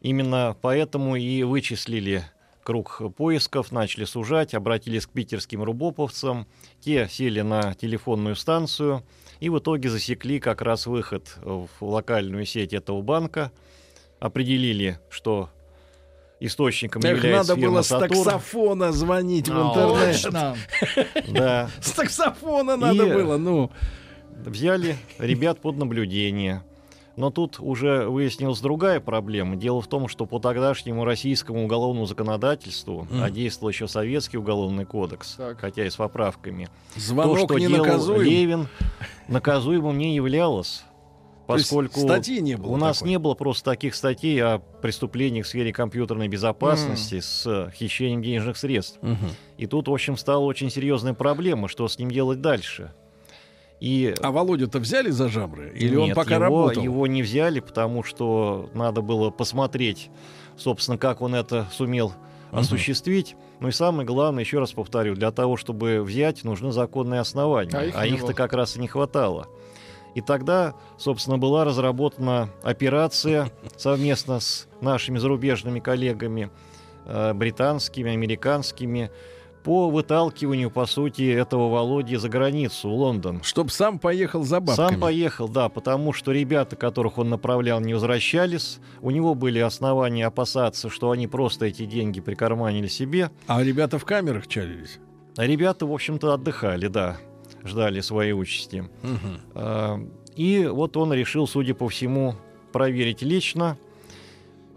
Именно 0.00 0.56
поэтому 0.60 1.16
и 1.16 1.42
вычислили 1.44 2.24
круг 2.64 3.00
поисков, 3.16 3.72
начали 3.72 4.04
сужать, 4.04 4.54
обратились 4.54 5.06
к 5.06 5.10
питерским 5.10 5.62
рубоповцам. 5.62 6.46
Те 6.80 7.08
сели 7.08 7.40
на 7.40 7.74
телефонную 7.74 8.36
станцию 8.36 9.04
и 9.40 9.48
в 9.48 9.58
итоге 9.58 9.88
засекли 9.90 10.38
как 10.40 10.62
раз 10.62 10.86
выход 10.86 11.36
в 11.42 11.68
локальную 11.80 12.46
сеть 12.46 12.72
этого 12.72 13.02
банка. 13.02 13.52
Определили, 14.20 14.98
что 15.10 15.50
источником 16.46 17.02
является 17.02 17.52
надо 17.52 17.60
фирма 17.60 17.72
было 17.76 17.82
с 17.82 17.88
таксофона 17.88 18.92
звонить 18.92 19.48
в 19.48 19.52
интернет. 19.52 20.22
Точно. 20.22 20.56
Да. 21.28 21.70
С 21.80 21.92
таксофона 21.92 22.76
надо 22.76 23.06
И- 23.06 23.12
было, 23.12 23.36
ну. 23.36 23.70
Взяли 24.44 24.96
ребят 25.18 25.60
под 25.60 25.76
наблюдение. 25.76 26.62
Но 27.14 27.30
тут 27.30 27.60
уже 27.60 28.06
выяснилась 28.08 28.60
другая 28.60 28.98
проблема. 28.98 29.56
Дело 29.56 29.82
в 29.82 29.86
том, 29.86 30.08
что 30.08 30.24
по 30.24 30.38
тогдашнему 30.40 31.04
российскому 31.04 31.64
уголовному 31.64 32.06
законодательству, 32.06 33.06
а 33.20 33.28
действовал 33.30 33.68
еще 33.68 33.86
советский 33.86 34.38
уголовный 34.38 34.86
кодекс, 34.86 35.34
Так. 35.34 35.60
хотя 35.60 35.84
и 35.84 35.90
с 35.90 35.96
поправками, 35.96 36.70
Звонок 36.96 37.40
то, 37.40 37.44
что 37.48 37.58
делал 37.58 37.84
наказуем. 37.84 38.22
Левин, 38.22 38.68
наказуемым 39.28 39.98
не 39.98 40.14
являлось. 40.16 40.84
Поскольку 41.46 42.00
статьи 42.00 42.40
не 42.40 42.56
было 42.56 42.72
у 42.72 42.76
нас 42.76 42.98
такой. 42.98 43.10
не 43.10 43.18
было 43.18 43.34
просто 43.34 43.70
таких 43.70 43.94
статей 43.94 44.40
о 44.42 44.58
преступлениях 44.58 45.46
в 45.46 45.48
сфере 45.48 45.72
компьютерной 45.72 46.28
безопасности 46.28 47.20
с 47.20 47.70
хищением 47.74 48.22
денежных 48.22 48.56
средств. 48.56 48.98
Мгм. 49.02 49.30
И 49.58 49.66
тут, 49.66 49.88
в 49.88 49.92
общем, 49.92 50.16
стала 50.16 50.44
очень 50.44 50.70
серьезная 50.70 51.14
проблема, 51.14 51.68
что 51.68 51.88
с 51.88 51.98
ним 51.98 52.10
делать 52.10 52.40
дальше. 52.40 52.92
И 53.80 54.14
А 54.22 54.30
Володю-то 54.30 54.78
взяли 54.78 55.10
за 55.10 55.28
жабры? 55.28 55.72
Или 55.74 55.96
он 55.96 56.06
нет, 56.06 56.16
пока 56.16 56.36
его, 56.36 56.44
работал? 56.44 56.82
его 56.82 57.06
не 57.08 57.20
взяли, 57.22 57.58
потому 57.58 58.04
что 58.04 58.70
надо 58.74 59.02
было 59.02 59.30
посмотреть, 59.30 60.08
собственно, 60.56 60.98
как 60.98 61.20
он 61.20 61.34
это 61.34 61.66
сумел 61.72 62.12
осуществить. 62.52 63.34
Ну 63.58 63.68
и 63.68 63.72
самое 63.72 64.06
главное, 64.06 64.44
еще 64.44 64.60
раз 64.60 64.72
повторю, 64.72 65.14
для 65.16 65.32
того, 65.32 65.56
чтобы 65.56 66.02
взять, 66.02 66.44
нужны 66.44 66.70
законные 66.70 67.20
основания. 67.20 67.76
А 67.76 67.84
их 67.84 67.94
А 67.96 68.06
их-то 68.06 68.34
как 68.34 68.52
раз 68.52 68.76
и 68.76 68.80
не 68.80 68.86
хватало. 68.86 69.48
И 70.14 70.20
тогда, 70.20 70.74
собственно, 70.98 71.38
была 71.38 71.64
разработана 71.64 72.50
операция 72.62 73.50
совместно 73.76 74.40
с 74.40 74.68
нашими 74.80 75.18
зарубежными 75.18 75.80
коллегами, 75.80 76.50
э, 77.06 77.32
британскими, 77.34 78.12
американскими 78.12 79.10
по 79.62 79.90
выталкиванию, 79.90 80.70
по 80.70 80.86
сути, 80.86 81.30
этого 81.30 81.70
Володи 81.70 82.16
за 82.16 82.28
границу, 82.28 82.88
в 82.90 82.94
Лондон. 82.94 83.42
Чтоб 83.42 83.70
сам 83.70 83.98
поехал 83.98 84.42
за 84.42 84.60
бабками. 84.60 84.88
Сам 84.88 85.00
поехал, 85.00 85.48
да, 85.48 85.68
потому 85.68 86.12
что 86.12 86.32
ребята, 86.32 86.76
которых 86.76 87.18
он 87.18 87.30
направлял, 87.30 87.80
не 87.80 87.94
возвращались. 87.94 88.80
У 89.00 89.10
него 89.10 89.34
были 89.34 89.60
основания 89.60 90.26
опасаться, 90.26 90.90
что 90.90 91.10
они 91.10 91.26
просто 91.26 91.66
эти 91.66 91.86
деньги 91.86 92.20
прикарманили 92.20 92.88
себе. 92.88 93.30
А 93.46 93.62
ребята 93.62 93.98
в 93.98 94.04
камерах 94.04 94.46
чалились. 94.48 94.98
Ребята, 95.36 95.86
в 95.86 95.92
общем-то, 95.92 96.34
отдыхали, 96.34 96.88
да, 96.88 97.16
ждали 97.64 98.00
своей 98.00 98.32
участи. 98.32 98.88
А, 99.54 100.00
И 100.36 100.66
вот 100.66 100.96
он 100.96 101.12
решил, 101.12 101.46
судя 101.46 101.74
по 101.74 101.88
всему, 101.88 102.34
проверить 102.72 103.22
лично. 103.22 103.76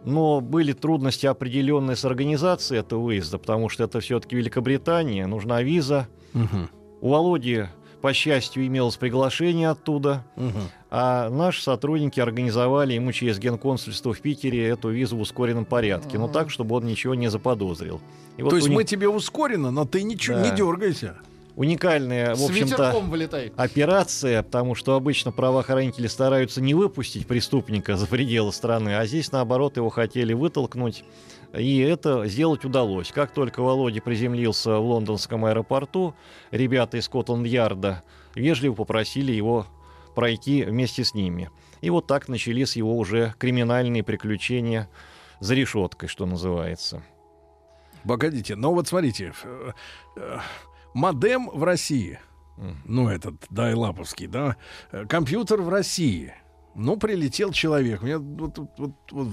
Но 0.04 0.40
были 0.40 0.74
трудности 0.74 1.26
определенные 1.26 1.96
с 1.96 2.06
организацией 2.06 2.82
этого 2.82 3.00
выезда, 3.02 3.38
потому 3.40 3.70
что 3.70 3.86
это 3.86 4.00
все-таки 4.02 4.36
Великобритания, 4.36 5.26
нужна 5.26 5.64
виза. 5.64 6.08
Мгм. 6.34 6.70
У 7.02 7.10
Володи, 7.10 7.66
по 8.02 8.14
счастью, 8.14 8.68
имелось 8.68 8.98
приглашение 8.98 9.70
оттуда, 9.70 10.24
Мгм. 10.36 10.60
а 10.92 11.30
наши 11.32 11.64
сотрудники 11.64 12.20
организовали 12.20 12.94
ему 12.94 13.12
через 13.14 13.40
генконсульство 13.40 14.14
в 14.14 14.20
Питере 14.20 14.68
эту 14.68 14.90
визу 14.90 15.18
в 15.18 15.22
ускоренном 15.22 15.66
порядке, 15.66 16.20
но 16.20 16.28
так, 16.28 16.52
чтобы 16.52 16.76
он 16.76 16.86
ничего 16.86 17.16
не 17.16 17.30
заподозрил. 17.32 18.00
И 18.38 18.44
вот 18.44 18.50
То 18.52 18.58
есть 18.58 18.68
уни- 18.68 18.76
мы 18.76 18.84
тебе 18.84 19.08
ускорено, 19.10 19.72
но 19.72 19.86
ты 19.86 20.04
ничего 20.04 20.38
Да. 20.38 20.52
не 20.52 20.56
дергайся. 20.56 21.16
Уникальная, 21.56 22.36
в 22.36 22.44
общем-то, 22.44 22.94
операция, 23.56 24.44
потому 24.44 24.76
что 24.76 24.96
обычно 24.96 25.32
правоохранители 25.32 26.08
стараются 26.08 26.62
не 26.62 26.74
выпустить 26.74 27.28
преступника 27.28 27.98
за 27.98 28.08
пределы 28.08 28.52
страны, 28.52 28.98
а 28.98 29.06
здесь, 29.06 29.32
наоборот, 29.32 29.78
его 29.78 29.90
хотели 29.90 30.34
вытолкнуть. 30.34 31.04
И 31.58 31.80
это 31.80 32.28
сделать 32.28 32.66
удалось. 32.66 33.12
Как 33.12 33.32
только 33.32 33.62
Володя 33.62 34.02
приземлился 34.02 34.78
в 34.78 34.86
лондонском 34.86 35.46
аэропорту, 35.46 36.14
ребята 36.52 36.98
из 36.98 37.06
Скотланд-Ярда 37.06 38.04
вежливо 38.36 38.74
попросили 38.74 39.32
его 39.32 39.68
пройти 40.16 40.64
вместе 40.64 41.06
с 41.06 41.14
ними. 41.14 41.50
И 41.82 41.90
вот 41.90 42.08
так 42.08 42.28
начались 42.28 42.76
его 42.76 42.98
уже 42.98 43.34
криминальные 43.38 44.04
приключения 44.04 44.90
за 45.40 45.56
решеткой, 45.56 46.10
что 46.10 46.26
называется. 46.26 47.04
Погодите, 48.06 48.56
но 48.56 48.74
вот 48.74 48.88
смотрите, 48.88 49.34
э, 49.44 49.72
э, 50.18 50.40
модем 50.96 51.50
в 51.52 51.64
России, 51.64 52.20
ну 52.86 53.10
этот 53.10 53.36
дайлаповский, 53.50 54.28
да, 54.28 54.56
э, 54.92 55.06
компьютер 55.06 55.62
в 55.62 55.70
России. 55.70 56.34
Ну, 56.76 56.98
прилетел 56.98 57.52
человек. 57.52 58.02
У 58.04 58.06
меня 58.06 58.20
вот- 58.20 58.58
вот- 58.58 58.70
вот- 58.78 59.12
вот 59.12 59.30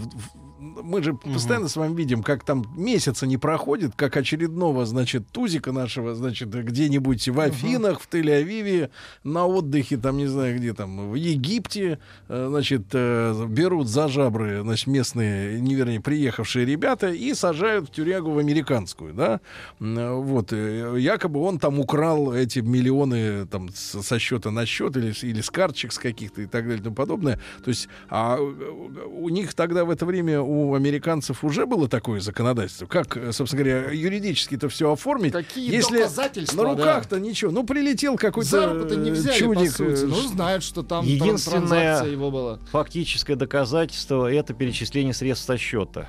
мы 0.61 1.03
же 1.03 1.15
постоянно 1.15 1.67
с 1.69 1.75
вами 1.75 1.97
видим, 1.97 2.23
как 2.23 2.45
там 2.45 2.65
месяца 2.77 3.27
не 3.27 3.37
проходит, 3.37 3.95
как 3.97 4.17
очередного, 4.17 4.87
значит, 4.87 5.27
тузика 5.33 5.73
нашего, 5.73 6.15
значит, 6.15 6.51
где-нибудь 6.51 7.29
в 7.29 7.41
Афинах, 7.41 8.01
в 8.01 8.09
Тель-Авиве, 8.09 8.91
на 9.25 9.45
отдыхе, 9.47 9.97
там, 9.97 10.19
не 10.19 10.27
знаю 10.29 10.57
где 10.59 10.73
там, 10.73 11.11
в 11.11 11.15
Египте, 11.17 11.99
э, 12.29 12.47
значит, 12.49 12.83
э, 12.93 13.45
берут 13.49 13.89
за 13.89 14.07
жабры, 14.07 14.61
значит, 14.63 14.87
местные, 14.87 15.61
не 15.61 15.75
вернее, 15.75 16.01
приехавшие 16.01 16.65
ребята 16.65 17.11
и 17.11 17.35
сажают 17.35 17.89
в 17.89 17.93
тюрягу 17.93 18.31
в 18.31 18.39
американскую, 18.39 19.15
да, 19.15 19.41
э, 19.81 20.13
вот, 20.15 20.53
якобы 20.53 21.41
он 21.41 21.59
там 21.59 21.81
украл 21.81 22.33
эти 22.33 22.61
миллионы 22.61 23.47
там 23.47 23.69
со 23.75 24.19
счета 24.21 24.53
на 24.53 24.65
счет 24.65 24.97
или, 24.97 25.13
или 25.27 25.41
с 25.41 25.51
карточек 25.51 25.93
с 25.93 25.99
каких-то 25.99 26.43
и 26.43 26.47
так 26.47 26.65
далее 26.65 26.79
и 26.81 26.85
тому 26.85 26.95
подобное. 26.95 27.32
То 27.65 27.69
есть, 27.69 27.89
а 28.09 28.39
у 28.39 29.29
них 29.29 29.55
тогда 29.55 29.85
в 29.85 29.91
это 29.91 30.07
время 30.07 30.41
у 30.41 30.75
американцев 30.75 31.45
уже 31.45 31.67
было 31.67 31.89
такое 31.89 32.21
законодательство. 32.21 32.87
Как, 32.87 33.19
собственно 33.33 33.65
говоря, 33.65 33.91
юридически 33.93 34.55
это 34.57 34.69
все 34.69 34.93
оформить? 34.93 35.33
Какие 35.33 35.71
Если 35.73 35.99
доказательства, 35.99 36.63
на 36.63 36.71
руках-то 36.71 37.19
ничего. 37.21 37.51
Ну, 37.51 37.65
прилетел 37.65 38.17
какой-то 38.17 38.85
не 38.97 39.11
взяли, 39.11 39.39
чудик. 39.39 39.71
по 39.71 39.77
сути. 39.77 40.05
э, 40.05 40.07
Ну, 40.07 40.15
знают, 40.15 40.63
что 40.63 40.83
там 40.83 41.05
Единственное- 41.05 41.69
транзакция 41.69 42.11
его 42.13 42.31
была. 42.31 42.59
Фактическое 42.71 43.37
доказательство— 43.37 44.33
это 44.33 44.55
перечисление 44.55 45.15
средств 45.15 45.47
со 45.47 45.57
счета. 45.57 46.09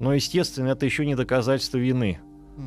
Но, 0.00 0.14
естественно, 0.14 0.68
это 0.68 0.86
еще 0.86 1.04
не 1.06 1.16
доказательство 1.16 1.78
вины, 1.78 2.20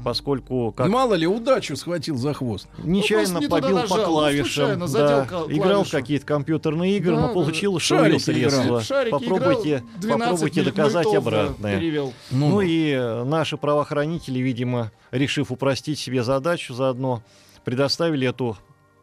поскольку 0.03 0.71
как 0.75 0.87
Мало 0.87 1.13
ли, 1.15 1.27
удачу 1.27 1.75
схватил 1.75 2.17
за 2.17 2.33
хвост. 2.33 2.67
нечаянно 2.83 3.39
просто 3.39 3.39
не 3.41 3.47
побил 3.47 3.77
нажал, 3.77 3.89
по 3.89 3.97
ну, 3.97 4.05
клавишам, 4.05 4.87
задел 4.87 5.25
да, 5.47 5.53
играл 5.53 5.83
в 5.83 5.91
какие-то 5.91 6.25
компьютерные 6.25 6.97
игры, 6.97 7.15
Да, 7.15 7.33
но 7.33 7.43
да. 7.43 7.79
Шарики 7.79 8.03
вывел 8.05 8.19
средства. 8.19 8.81
шарики 8.81 9.11
Попробуйте, 9.11 9.69
играл, 9.77 9.89
12 9.97 10.19
попробуйте 10.19 10.63
доказать 10.63 11.07
да, 11.11 11.17
обратное. 11.17 11.79
перевел. 11.79 12.13
Ну, 12.31 12.61
и 12.61 12.91
э, 12.91 13.23
наши 13.23 13.57
правоохранители, 13.57 14.39
видимо, 14.39 14.91
решив 15.11 15.51
упростить 15.51 15.99
себе 15.99 16.23
задачу 16.23 16.73
заодно, 16.73 17.21
предоставили 17.63 18.27
эту 18.27 18.57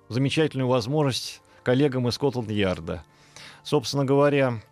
замечательную 0.09 0.69
возможность 0.69 1.41
коллегам 1.63 2.09
из 2.09 2.15
Скотланд-Ярда. 2.15 3.05
Собственно 3.63 4.05
говоря, 4.05 4.63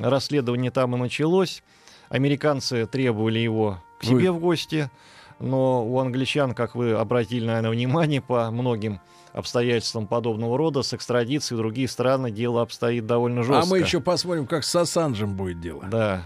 расследование 0.00 0.70
там 0.70 0.96
и 0.96 0.98
началось. 0.98 1.62
Американцы 2.08 2.86
требовали 2.86 3.38
его 3.38 3.82
к 4.00 4.04
себе 4.04 4.32
в 4.32 4.40
гости, 4.40 4.90
но 5.40 5.84
у 5.84 5.98
англичан, 5.98 6.54
как 6.54 6.74
вы 6.74 6.92
обратили, 6.92 7.46
наверное, 7.46 7.70
внимание, 7.70 8.20
по 8.20 8.50
многим 8.50 9.00
обстоятельствам 9.32 10.06
подобного 10.06 10.58
рода, 10.58 10.82
с 10.82 10.92
экстрадицией 10.94 11.56
в 11.56 11.62
другие 11.62 11.88
страны 11.88 12.30
дело 12.30 12.62
обстоит 12.62 13.06
довольно 13.06 13.42
жестко. 13.42 13.62
А 13.62 13.66
мы 13.66 13.78
еще 13.78 14.00
посмотрим, 14.00 14.46
как 14.46 14.64
с 14.64 14.74
Ассанжем 14.76 15.34
будет 15.36 15.60
дело. 15.60 15.84
Да. 15.90 16.22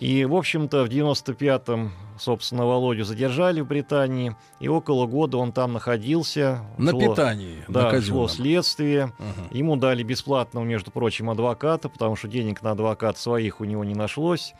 И, 0.00 0.24
в 0.24 0.34
общем-то, 0.34 0.82
в 0.82 0.88
95-м, 0.88 1.92
собственно, 2.18 2.66
Володю 2.66 3.04
задержали 3.04 3.60
в 3.60 3.68
Британии, 3.68 4.34
и 4.58 4.66
около 4.66 5.06
года 5.06 5.36
он 5.38 5.52
там 5.52 5.72
находился. 5.74 6.60
На 6.76 6.90
Шло- 6.90 7.00
питании. 7.10 7.64
на 7.68 7.74
Да, 7.74 7.80
шло 7.82 7.90
казенном. 7.92 8.28
следствие. 8.28 9.06
Мгм. 9.06 9.48
Ему 9.52 9.76
дали 9.76 10.02
бесплатного, 10.02 10.64
между 10.64 10.90
прочим, 10.90 11.30
адвоката, 11.30 11.88
потому 11.88 12.16
что 12.16 12.26
денег 12.26 12.62
на 12.62 12.72
адвокат 12.72 13.16
своих 13.16 13.60
у 13.60 13.64
него 13.64 13.84
не 13.84 13.94
нашлось. 13.94 14.54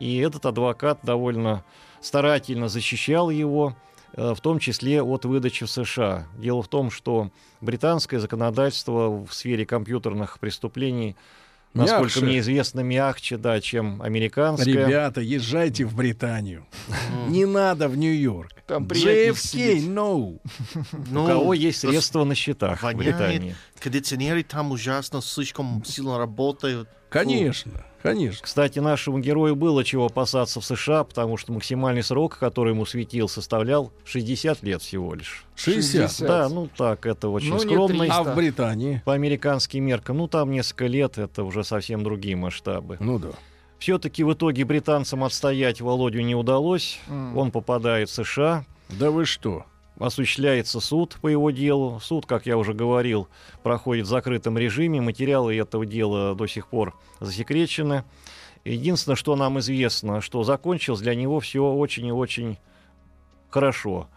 И 0.00 0.16
этот 0.16 0.46
адвокат 0.46 1.00
довольно 1.02 1.62
старательно 2.06 2.68
защищал 2.68 3.30
его, 3.30 3.76
э, 4.14 4.32
в 4.34 4.40
том 4.40 4.58
числе 4.58 5.02
от 5.02 5.24
выдачи 5.24 5.66
в 5.66 5.70
США. 5.70 6.26
Дело 6.38 6.62
в 6.62 6.68
том, 6.68 6.90
что 6.90 7.30
британское 7.60 8.20
законодательство 8.20 9.24
в 9.24 9.32
сфере 9.32 9.66
компьютерных 9.66 10.38
преступлений, 10.38 11.16
насколько 11.74 12.04
Мягче. 12.04 12.20
мне 12.24 12.38
известно, 12.38 12.80
мягче, 12.80 13.36
да, 13.36 13.60
чем 13.60 14.00
американское. 14.00 14.72
Ребята, 14.72 15.20
езжайте 15.20 15.84
в 15.84 15.94
Британию. 15.94 16.66
Не 17.28 17.44
надо 17.44 17.88
в 17.88 17.96
Нью-Йорк. 17.96 18.52
Там 18.66 18.84
JFK, 18.84 19.86
no. 19.86 20.40
Ну, 21.10 21.24
У 21.24 21.26
кого 21.26 21.54
есть 21.54 21.80
средства 21.80 22.24
на 22.24 22.34
счетах 22.34 22.82
в. 22.82 22.92
Британии. 22.94 23.54
Кондиционеры 23.80 24.42
там 24.42 24.70
ужасно, 24.70 25.20
слишком 25.20 25.84
сильно 25.84 26.18
работают. 26.18 26.88
Конечно, 27.10 27.84
конечно. 28.12 28.40
Кстати, 28.42 28.78
нашему 28.78 29.18
герою 29.18 29.56
было 29.56 29.84
чего 29.84 30.06
опасаться 30.06 30.60
в 30.60 30.64
США, 30.64 31.04
потому 31.04 31.36
что 31.36 31.52
максимальный 31.52 32.02
срок, 32.02 32.38
который 32.38 32.72
ему 32.72 32.86
светил, 32.86 33.28
составлял 33.28 33.92
60 34.04 34.62
лет 34.62 34.82
всего 34.82 35.14
лишь. 35.14 35.44
60. 35.56 36.10
60. 36.10 36.28
Да, 36.28 36.48
ну 36.48 36.68
так, 36.76 37.06
это 37.06 37.28
очень 37.28 37.50
Ну, 37.50 37.58
скромно. 37.58 38.00
300. 38.00 38.14
А 38.16 38.22
в 38.22 38.34
Британии? 38.36 39.02
По 39.04 39.14
американским 39.14 39.84
меркам, 39.84 40.18
ну 40.18 40.28
там 40.28 40.50
несколько 40.50 40.86
лет, 40.86 41.18
это 41.18 41.44
уже 41.44 41.64
совсем 41.64 42.02
другие 42.02 42.36
масштабы. 42.36 42.96
Ну 43.00 43.18
да. 43.18 43.30
Все-таки 43.78 44.24
в 44.24 44.32
итоге 44.32 44.64
британцам 44.64 45.22
отстоять 45.22 45.80
Володю 45.80 46.22
не 46.22 46.34
удалось. 46.34 46.98
М. 47.08 47.36
Он 47.36 47.50
попадает 47.50 48.08
в 48.08 48.14
США, 48.14 48.64
Да 48.88 49.10
вы 49.10 49.24
что? 49.26 49.64
Осуществляется 49.98 50.80
суд 50.80 51.16
по 51.20 51.28
его 51.28 51.50
делу. 51.50 52.00
Суд, 52.00 52.26
как 52.26 52.46
я 52.46 52.56
уже 52.56 52.74
говорил, 52.74 53.28
проходит 53.62 54.06
в 54.06 54.10
закрытом 54.10 54.58
режиме. 54.58 55.00
Материалы 55.00 55.56
этого 55.56 55.86
дела 55.86 56.34
до 56.34 56.46
сих 56.46 56.68
пор 56.68 56.94
засекречены. 57.20 58.04
Единственное, 58.64 59.16
что 59.16 59.36
нам 59.36 59.58
известно, 59.60 60.20
что 60.20 60.42
закончилось 60.42 61.00
для 61.00 61.14
него 61.14 61.40
все 61.40 61.64
очень 61.64 62.06
и 62.06 62.12
очень 62.12 62.58
хорошо. 63.48 64.08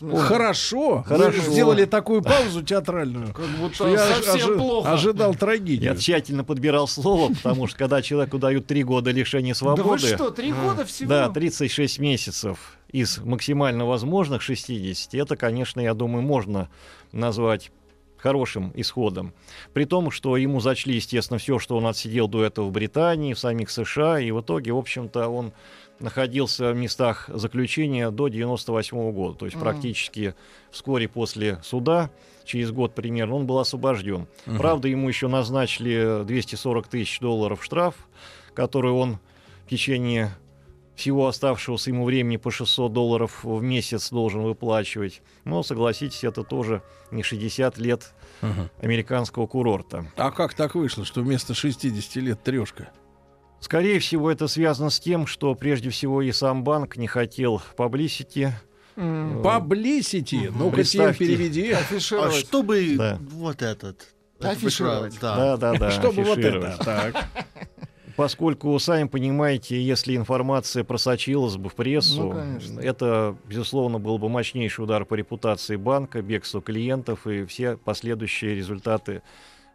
Хорошо. 0.00 1.02
Хорошо. 1.06 1.40
Вы 1.42 1.52
сделали 1.52 1.84
такую 1.84 2.22
паузу 2.22 2.62
театральную. 2.62 3.32
Как 3.34 3.46
будто 3.60 3.88
я 3.88 3.98
совсем 3.98 4.50
ожи- 4.50 4.56
плохо. 4.58 4.92
ожидал 4.92 5.32
Я 5.32 5.38
трагедию. 5.38 5.96
тщательно 5.96 6.44
подбирал 6.44 6.88
слово, 6.88 7.32
потому 7.34 7.66
что 7.66 7.78
когда 7.78 8.02
человеку 8.02 8.38
дают 8.38 8.66
три 8.66 8.82
года 8.84 9.10
лишения 9.10 9.54
Да 9.60 9.66
вы 9.70 9.76
свободы, 9.76 10.06
что, 10.06 10.30
три 10.30 10.52
года 10.52 10.84
всего? 10.84 11.08
да, 11.10 11.28
36 11.28 11.98
месяцев 11.98 12.78
из 12.90 13.18
максимально 13.18 13.86
возможных 13.86 14.42
60, 14.42 15.14
это, 15.14 15.36
конечно, 15.36 15.80
я 15.80 15.94
думаю, 15.94 16.22
можно 16.22 16.68
назвать 17.12 17.70
хорошим 18.18 18.70
исходом. 18.76 19.32
При 19.72 19.84
том, 19.84 20.10
что 20.12 20.36
ему 20.36 20.60
зачли, 20.60 20.94
естественно, 20.94 21.38
все, 21.38 21.58
что 21.58 21.76
он 21.76 21.86
отсидел 21.86 22.28
до 22.28 22.44
этого 22.44 22.66
в 22.66 22.70
Британии, 22.70 23.34
в 23.34 23.38
самих 23.38 23.68
США, 23.68 24.20
и 24.20 24.30
в 24.30 24.40
итоге, 24.40 24.72
в 24.72 24.76
общем-то, 24.78 25.28
он 25.28 25.52
находился 26.02 26.72
в 26.72 26.76
местах 26.76 27.30
заключения 27.32 28.10
до 28.10 28.28
98 28.28 29.12
года, 29.12 29.38
то 29.38 29.44
есть 29.46 29.56
Мгм. 29.56 29.64
практически 29.64 30.34
вскоре 30.70 31.08
после 31.08 31.60
суда, 31.62 32.10
через 32.44 32.70
год 32.72 32.94
примерно, 32.94 33.36
он 33.36 33.46
был 33.46 33.58
освобожден. 33.58 34.26
Правда, 34.44 34.88
ему 34.88 35.08
еще 35.08 35.28
назначили 35.28 36.24
240 36.24 36.88
тысяч 36.88 37.20
долларов 37.20 37.64
штраф, 37.64 37.94
который 38.54 38.90
он 38.90 39.18
в 39.66 39.70
течение 39.70 40.30
всего 40.94 41.26
оставшегося 41.26 41.90
ему 41.90 42.04
времени 42.04 42.36
по 42.36 42.50
600 42.50 42.92
долларов 42.92 43.44
в 43.44 43.62
месяц 43.62 44.10
должен 44.10 44.42
выплачивать. 44.42 45.22
Но, 45.44 45.62
согласитесь, 45.62 46.22
это 46.22 46.44
тоже 46.44 46.82
не 47.10 47.22
60 47.22 47.78
лет 47.78 48.12
американского 48.80 49.46
курорта. 49.46 50.06
А 50.16 50.30
как 50.30 50.54
так 50.54 50.74
вышло, 50.74 51.04
что 51.04 51.22
вместо 51.22 51.54
60 51.54 52.16
лет 52.16 52.42
трешка? 52.42 52.90
Скорее 53.62 54.00
всего, 54.00 54.28
это 54.28 54.48
связано 54.48 54.90
с 54.90 54.98
тем, 54.98 55.26
что 55.28 55.54
прежде 55.54 55.88
всего 55.90 56.20
и 56.20 56.32
сам 56.32 56.64
банк 56.64 56.96
не 56.96 57.06
хотел 57.06 57.62
паблисити. 57.76 58.52
Паблисити. 58.96 60.50
Ну-ка, 60.54 60.76
Представьте. 60.76 61.24
Тим, 61.24 61.36
переведи. 61.36 61.70
А 61.70 61.78
Афишировать. 61.78 62.34
чтобы 62.34 62.94
Да. 62.98 63.18
вот 63.30 63.62
этот... 63.62 64.08
Афишировать. 64.40 65.16
Да. 65.20 65.36
Да, 65.36 65.56
да, 65.56 65.78
да. 65.78 65.90
Чтобы 65.92 66.24
вот 66.24 66.38
это. 66.38 66.76
Так. 66.84 67.24
Поскольку, 68.16 68.76
сами 68.80 69.06
понимаете, 69.06 69.80
если 69.80 70.16
информация 70.16 70.82
просочилась 70.84 71.56
бы 71.56 71.70
в 71.70 71.74
прессу, 71.74 72.24
Ну, 72.24 72.30
конечно. 72.32 72.80
это, 72.80 73.36
безусловно, 73.46 74.00
был 74.00 74.18
бы 74.18 74.28
мощнейший 74.28 74.84
удар 74.84 75.04
по 75.04 75.14
репутации 75.14 75.76
банка, 75.76 76.20
бегство 76.20 76.60
клиентов 76.60 77.26
и 77.28 77.44
все 77.46 77.76
последующие 77.76 78.54
результаты 78.56 79.22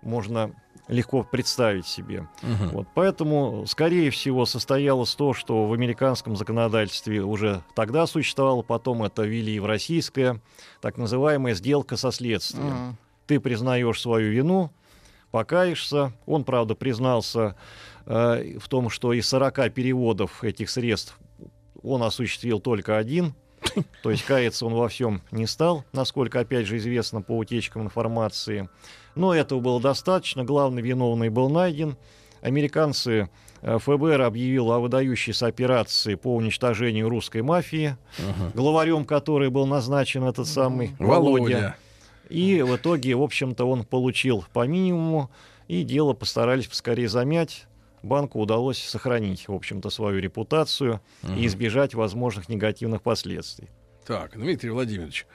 можно 0.02 0.52
легко 0.88 1.24
представить 1.24 1.86
себе. 1.86 2.28
Мгм. 2.42 2.70
Вот, 2.70 2.88
поэтому, 2.94 3.66
скорее 3.68 4.10
всего, 4.10 4.46
состоялось 4.46 5.16
то, 5.16 5.34
что 5.34 5.66
в 5.66 5.74
американском 5.74 6.36
законодательстве 6.36 7.22
уже 7.22 7.62
тогда 7.76 8.08
существовало, 8.08 8.62
потом 8.62 9.04
это 9.04 9.24
ввели 9.24 9.56
и 9.56 9.60
в 9.60 9.66
российское, 9.66 10.40
так 10.82 10.98
называемая 10.98 11.54
сделка 11.56 11.98
со 11.98 12.12
следствием 12.12 12.74
Ага. 12.74 12.96
ты 13.26 13.40
признаешь 13.40 14.00
свою 14.00 14.32
вину, 14.32 14.72
покаешься. 15.32 16.14
Он, 16.26 16.46
правда, 16.46 16.74
признался 16.74 17.56
э, 18.06 18.58
в 18.60 18.70
том, 18.70 18.90
что 18.90 19.12
из 19.12 19.28
40 19.28 19.74
переводов 19.74 20.44
этих 20.44 20.70
средств 20.70 21.20
он 21.84 22.04
осуществил 22.04 22.60
только 22.60 22.98
один. 22.98 23.34
То 24.04 24.12
есть 24.12 24.24
каяться 24.24 24.66
он 24.66 24.74
во 24.74 24.88
всем 24.88 25.22
не 25.32 25.46
стал, 25.48 25.84
насколько, 25.92 26.40
опять 26.40 26.66
же, 26.68 26.78
известно 26.78 27.22
по 27.22 27.38
утечкам 27.38 27.84
информации. 27.84 28.70
Но 29.18 29.34
этого 29.34 29.60
было 29.60 29.82
достаточно. 29.82 30.44
Главный 30.44 30.82
виновный 30.82 31.30
был 31.30 31.50
найден. 31.50 31.98
Американцы 32.42 33.30
э, 33.62 33.80
ФБР 33.80 34.22
объявил 34.22 34.72
о 34.72 34.80
выдающейся 34.80 35.48
операции 35.48 36.16
по 36.16 36.36
уничтожению 36.36 37.10
русской 37.10 37.42
мафии, 37.42 37.98
главарем 38.54 39.06
которой 39.06 39.50
был 39.50 39.66
назначен 39.66 40.24
этот 40.24 40.48
самый 40.48 40.96
Володя. 41.00 41.44
Володя. 41.44 41.76
И 42.30 42.62
в 42.62 42.76
итоге, 42.76 43.16
в 43.16 43.22
общем-то, 43.22 43.66
он 43.66 43.84
получил 43.86 44.46
по 44.54 44.68
минимуму, 44.68 45.32
и 45.68 45.84
дело 45.84 46.14
постарались 46.14 46.68
поскорее 46.68 47.08
замять. 47.08 47.66
Банку 48.04 48.40
удалось 48.40 48.82
сохранить, 48.84 49.48
в 49.48 49.54
общем-то, 49.54 49.90
свою 49.90 50.20
репутацию 50.20 51.02
и 51.36 51.46
избежать 51.48 51.96
возможных 51.96 52.48
негативных 52.48 53.02
последствий. 53.02 53.70
Так, 54.06 54.38
Дмитрий 54.38 54.70
Владимирович. 54.70 55.26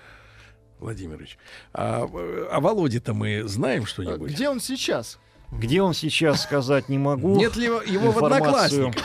Владимирович, 0.83 1.39
а, 1.73 2.03
о 2.51 2.61
Володе-то 2.61 3.15
мы 3.15 3.45
знаем 3.45 3.85
А 3.85 3.87
что-нибудь? 3.87 4.33
Где 4.33 4.49
он 4.49 4.61
сейчас? 4.61 5.19
Где 5.53 5.81
он 5.83 5.95
сейчас, 5.95 6.43
сказать 6.43 6.89
не 6.89 6.99
могу. 6.99 7.37
Нет 7.37 7.57
ли 7.57 7.67
его 7.67 7.81
его 7.83 8.11
в 8.11 8.17
Информацию. 8.17 8.89
одноклассниках? 8.89 9.05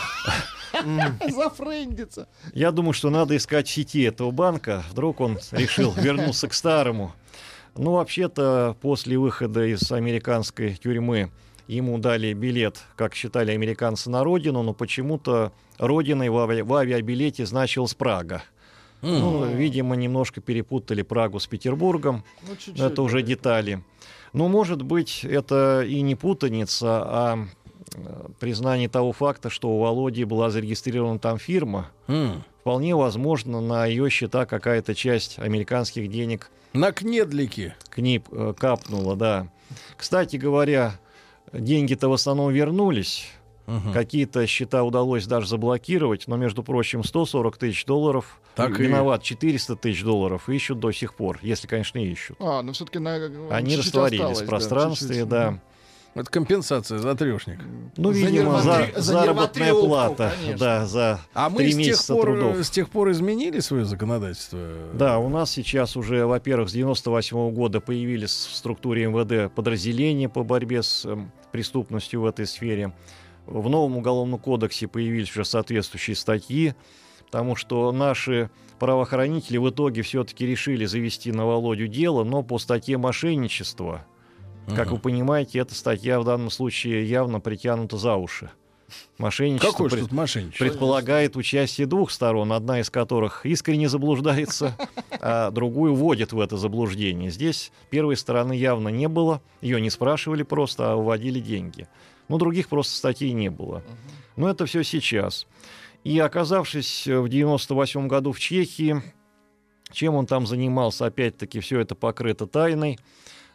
Зафрендится. 1.30 2.28
Я 2.54 2.72
думаю, 2.72 2.94
что 2.94 3.10
надо 3.10 3.36
искать 3.36 3.68
в 3.68 3.72
сети 3.72 4.02
этого 4.04 4.32
банка. 4.32 4.84
Вдруг 4.92 5.20
он 5.20 5.38
решил 5.52 5.92
вернуться 5.92 6.48
к 6.48 6.54
старому. 6.54 7.14
Ну, 7.76 7.92
вообще-то, 7.92 8.76
после 8.82 9.18
выхода 9.20 9.66
из 9.66 9.92
американской 9.92 10.74
тюрьмы 10.76 11.32
ему 11.68 11.98
дали 12.00 12.34
билет, 12.34 12.80
как 12.96 13.14
считали 13.14 13.52
американцы, 13.52 14.10
на 14.10 14.24
родину, 14.24 14.64
но 14.64 14.74
почему-то 14.74 15.52
родиной 15.78 16.30
в, 16.30 16.38
ави- 16.38 16.64
в 16.64 16.74
авиабилете 16.74 17.46
значилась 17.46 17.94
Прага. 17.94 18.42
Ну, 19.02 19.46
видимо, 19.46 19.96
немножко 19.96 20.42
перепутали 20.42 21.02
Прагу 21.02 21.40
с 21.40 21.48
Петербургом. 21.48 22.24
Ну, 22.48 22.56
чуть-чуть. 22.56 22.80
Это 22.80 23.02
уже 23.02 23.22
детали. 23.22 23.84
Но, 24.34 24.48
может 24.48 24.82
быть, 24.82 25.24
это 25.24 25.84
и 25.88 26.02
не 26.02 26.16
путаница, 26.16 26.88
а 27.06 27.46
э, 27.96 28.28
признание 28.40 28.90
того 28.90 29.12
факта, 29.14 29.50
что 29.50 29.70
у 29.70 29.80
Володи 29.80 30.24
была 30.26 30.50
зарегистрирована 30.50 31.20
там 31.20 31.38
фирма. 31.38 31.90
М. 32.08 32.44
Вполне 32.62 32.96
возможно, 32.96 33.62
на 33.62 33.86
ее 33.86 34.10
счета 34.10 34.46
какая-то 34.46 34.94
часть 34.96 35.40
американских 35.40 36.10
денег 36.10 36.52
На 36.74 36.92
кнедлике. 36.92 37.76
к 37.90 38.00
ней 38.00 38.22
э, 38.32 38.54
капнула, 38.58 39.16
да. 39.16 39.48
Кстати 39.96 40.36
говоря, 40.36 41.00
деньги-то 41.54 42.10
в 42.10 42.14
основном 42.14 42.52
вернулись. 42.52 43.28
Мгм. 43.68 43.94
Какие-то 43.94 44.46
счета 44.48 44.84
удалось 44.84 45.26
даже 45.26 45.48
заблокировать, 45.48 46.28
но, 46.28 46.36
между 46.38 46.64
прочим, 46.64 47.04
140 47.04 47.58
тысяч 47.58 47.86
долларов 47.86 48.40
Так 48.58 48.80
и- 48.80 48.84
виноват, 48.84 49.24
400 49.24 49.76
тысяч 49.76 50.04
долларов 50.04 50.50
ищут 50.50 50.80
до 50.80 50.92
сих 50.92 51.14
пор, 51.14 51.40
если, 51.42 51.68
конечно, 51.68 51.98
ищут. 52.00 52.36
А, 52.40 52.62
ну 52.62 52.74
все-таки 52.74 53.00
на... 53.00 53.16
Они 53.52 53.78
растворились 53.78 54.20
осталось, 54.20 54.38
в 54.40 54.42
да, 54.42 54.48
пространстве, 54.48 55.08
чуть-чуть. 55.08 55.30
да. 55.30 55.60
Это 56.16 56.32
компенсация 56.32 56.98
за 56.98 57.14
трешник. 57.14 57.60
Ну, 57.96 58.12
За 58.12 58.20
видимо, 58.20 58.60
за, 58.62 58.88
за 58.96 59.02
заработная 59.02 59.72
плата, 59.72 60.34
конечно. 60.42 60.58
да, 60.58 60.86
за 60.88 61.20
А 61.36 61.48
мы 61.50 61.58
три 61.58 61.72
с 61.72 61.76
тех, 61.76 61.86
месяца 61.86 62.14
пор, 62.16 62.26
трудов. 62.26 62.58
с 62.66 62.70
тех 62.72 62.90
пор 62.90 63.12
изменили 63.12 63.60
свое 63.60 63.86
законодательство? 63.86 64.60
Да, 64.96 65.20
у 65.20 65.30
нас 65.30 65.52
сейчас 65.52 65.96
уже, 65.96 66.26
во-первых, 66.26 66.70
с 66.70 66.74
98 66.74 67.52
года 67.52 67.82
появились 67.82 68.32
в 68.32 68.56
структуре 68.56 69.06
МВД 69.06 69.54
подразделения 69.54 70.28
по 70.28 70.44
борьбе 70.44 70.82
с 70.82 71.06
эм, 71.06 71.32
преступностью 71.52 72.22
в 72.22 72.26
этой 72.26 72.48
сфере. 72.48 72.94
В 73.46 73.70
новом 73.70 73.98
уголовном 73.98 74.40
кодексе 74.40 74.88
появились 74.88 75.30
уже 75.30 75.46
соответствующие 75.46 76.16
статьи, 76.16 76.74
потому 77.28 77.56
что 77.56 77.92
наши 77.92 78.50
правоохранители 78.80 79.58
в 79.58 79.70
итоге 79.70 80.02
все-таки 80.02 80.46
решили 80.46 80.86
завести 80.86 81.32
на 81.32 81.46
Володю 81.46 81.88
дело, 81.88 82.24
но 82.24 82.42
по 82.44 82.58
статье 82.58 82.98
мошенничества. 82.98 84.06
Как 84.76 84.92
вы 84.92 84.98
понимаете, 84.98 85.60
эта 85.60 85.74
статья 85.76 86.20
в 86.20 86.26
данном 86.26 86.50
случае 86.50 87.08
явно 87.08 87.40
притянута 87.40 87.98
за 87.98 88.16
уши. 88.16 88.50
Мошенничество 89.18 89.72
Какой 89.72 89.90
же 89.90 89.96
пред- 89.98 90.12
мошенничество? 90.12 90.64
предполагает 90.66 91.36
участие 91.36 91.88
двух 91.88 92.12
сторон, 92.12 92.54
одна 92.54 92.80
из 92.80 92.90
которых 92.90 93.46
искренне 93.46 93.90
заблуждается, 93.90 94.78
а 95.20 95.52
другую 95.52 95.94
вводит 95.96 96.32
в 96.32 96.40
это 96.40 96.56
заблуждение. 96.58 97.30
Здесь 97.30 97.72
первой 97.90 98.16
стороны 98.16 98.54
явно 98.54 98.90
не 98.90 99.08
было, 99.08 99.42
ее 99.62 99.82
не 99.82 99.90
спрашивали 99.90 100.44
просто, 100.44 100.94
а 100.94 100.96
вводили 100.96 101.40
деньги. 101.40 101.88
Но 102.30 102.38
других 102.38 102.70
просто 102.70 102.96
статей 102.96 103.32
не 103.34 103.50
было. 103.50 103.84
Но 104.36 104.50
это 104.50 104.66
все 104.66 104.84
сейчас. 104.84 105.48
И 106.08 106.20
оказавшись 106.20 107.06
в 107.06 107.28
98 107.28 108.08
году 108.08 108.32
в 108.32 108.40
Чехии, 108.40 109.04
чем 109.92 110.16
он 110.16 110.26
там 110.26 110.48
занимался, 110.48 111.08
опять-таки, 111.08 111.60
все 111.60 111.82
это 111.82 111.96
покрыто 111.96 112.48
тайной. 112.48 112.98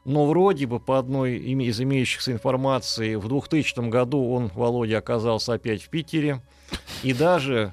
Но 0.05 0.27
вроде 0.27 0.67
бы 0.67 0.79
по 0.79 0.99
одной 0.99 1.38
из 1.38 1.81
имеющихся 1.81 2.31
информации 2.31 3.15
в 3.15 3.27
2000 3.27 3.88
году 3.88 4.31
он, 4.31 4.51
Володя, 4.55 4.99
оказался 4.99 5.55
опять 5.55 5.81
в 5.81 5.88
Питере. 5.88 6.43
И 7.03 7.15
даже, 7.15 7.73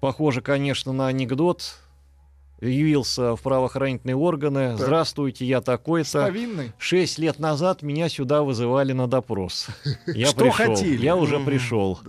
похоже, 0.00 0.40
конечно, 0.40 0.94
на 0.94 1.08
анекдот, 1.08 1.76
явился 2.62 3.36
в 3.36 3.42
правоохранительные 3.42 4.16
органы. 4.16 4.78
Здравствуйте, 4.78 5.44
я 5.44 5.60
такой-то. 5.60 6.32
Шесть 6.78 7.18
лет 7.18 7.38
назад 7.38 7.82
меня 7.82 8.08
сюда 8.08 8.44
вызывали 8.44 8.92
на 8.94 9.08
допрос. 9.08 9.66
Я 10.06 10.28
Что 10.28 10.44
пришел. 10.44 10.74
хотели? 10.74 11.02
Я 11.02 11.16
уже 11.16 11.38
пришел. 11.38 12.00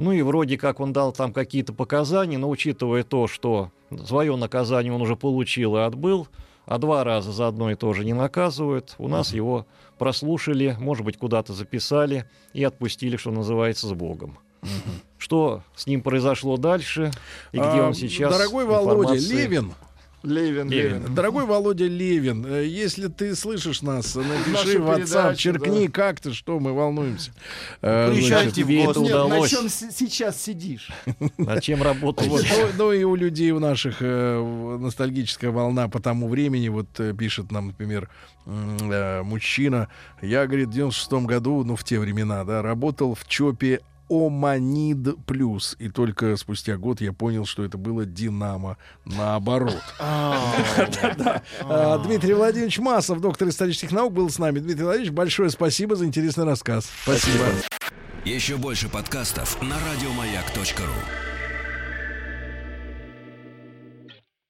Ну 0.00 0.12
и 0.12 0.22
вроде 0.22 0.56
как 0.56 0.80
он 0.80 0.94
дал 0.94 1.12
там 1.12 1.30
какие-то 1.34 1.74
показания, 1.74 2.38
но 2.38 2.48
учитывая 2.48 3.04
то, 3.04 3.26
что 3.26 3.70
свое 4.06 4.34
наказание 4.34 4.92
он 4.94 5.02
уже 5.02 5.14
получил 5.14 5.76
и 5.76 5.80
отбыл, 5.80 6.26
а 6.64 6.78
два 6.78 7.04
раза 7.04 7.32
за 7.32 7.48
одно 7.48 7.70
и 7.70 7.74
то 7.74 7.92
же 7.92 8.04
не 8.06 8.14
наказывают, 8.14 8.94
у 8.96 9.08
нас 9.08 9.34
его 9.34 9.66
прослушали, 9.98 10.74
может 10.80 11.04
быть, 11.04 11.18
куда-то 11.18 11.52
записали 11.52 12.24
и 12.54 12.64
отпустили, 12.64 13.18
что 13.18 13.30
называется, 13.30 13.88
с 13.88 13.92
Богом. 13.92 14.38
Что 15.18 15.62
с 15.76 15.86
ним 15.86 16.00
произошло 16.00 16.56
дальше 16.56 17.10
и 17.52 17.58
где 17.58 17.66
А, 17.66 17.86
он 17.86 17.94
сейчас? 17.94 18.32
Дорогой 18.32 18.64
Володя, 18.64 19.12
Левин, 19.14 19.74
Левин, 20.22 20.68
Левин. 20.68 20.98
Левин. 21.02 21.14
дорогой 21.14 21.46
Володя 21.46 21.86
Левин, 21.86 22.44
э, 22.46 22.66
если 22.66 23.08
ты 23.08 23.34
слышишь 23.34 23.82
нас, 23.82 24.14
напиши 24.14 24.78
Нашу 24.78 24.82
в 24.82 24.90
WhatsApp, 24.90 25.34
черкни 25.36 25.86
как 25.88 26.20
ты, 26.20 26.32
что 26.34 26.60
мы 26.60 26.72
волнуемся. 26.74 27.32
Э, 27.80 28.10
Приезжайте 28.10 28.50
значит, 28.50 28.52
в 28.52 28.56
тебе 28.56 28.80
это 28.84 28.86
гости. 29.00 29.00
Нет, 29.00 29.12
на 29.12 29.24
удалось. 29.26 29.50
чем 29.50 29.68
с- 29.68 29.90
сейчас 29.96 30.42
сидишь? 30.42 30.90
Над 31.38 31.62
чем 31.62 31.82
работал? 31.82 32.26
Вот, 32.26 32.44
ну, 32.50 32.66
ну 32.76 32.92
и 32.92 33.02
у 33.04 33.14
людей 33.14 33.50
у 33.52 33.58
наших 33.60 33.96
э, 34.00 34.76
ностальгическая 34.78 35.50
волна 35.50 35.88
по 35.88 36.00
тому 36.00 36.28
времени, 36.28 36.68
вот 36.68 36.88
э, 37.00 37.14
пишет 37.14 37.50
нам, 37.50 37.68
например, 37.68 38.08
э, 38.46 39.22
мужчина, 39.22 39.88
я, 40.22 40.46
говорит, 40.46 40.68
в 40.68 40.72
96 40.72 41.12
году, 41.26 41.64
ну 41.64 41.76
в 41.76 41.84
те 41.84 41.98
времена, 41.98 42.44
да, 42.44 42.62
работал 42.62 43.14
в 43.14 43.26
ЧОПе 43.26 43.80
Оманид 44.10 45.24
Плюс, 45.24 45.76
и 45.78 45.88
только 45.88 46.36
спустя 46.36 46.76
год 46.76 47.00
я 47.00 47.12
понял, 47.12 47.46
что 47.46 47.64
это 47.64 47.78
было 47.78 48.04
Динамо 48.04 48.76
наоборот. 49.04 49.82
А, 51.62 51.98
Дмитрий 51.98 52.34
Владимирович 52.34 52.78
Масов, 52.78 53.20
доктор 53.20 53.48
исторических 53.48 53.92
наук, 53.92 54.12
был 54.12 54.28
с 54.28 54.38
нами. 54.38 54.58
Дмитрий 54.58 54.84
Владимирович, 54.84 55.14
большое 55.14 55.50
спасибо 55.50 55.94
за 55.96 56.06
интересный 56.06 56.44
рассказ. 56.44 56.90
Спасибо. 57.02 57.44
Еще 58.24 58.56
больше 58.56 58.88
подкастов 58.88 59.60
на 59.62 59.76
радиомаяк.ру. 59.76 61.29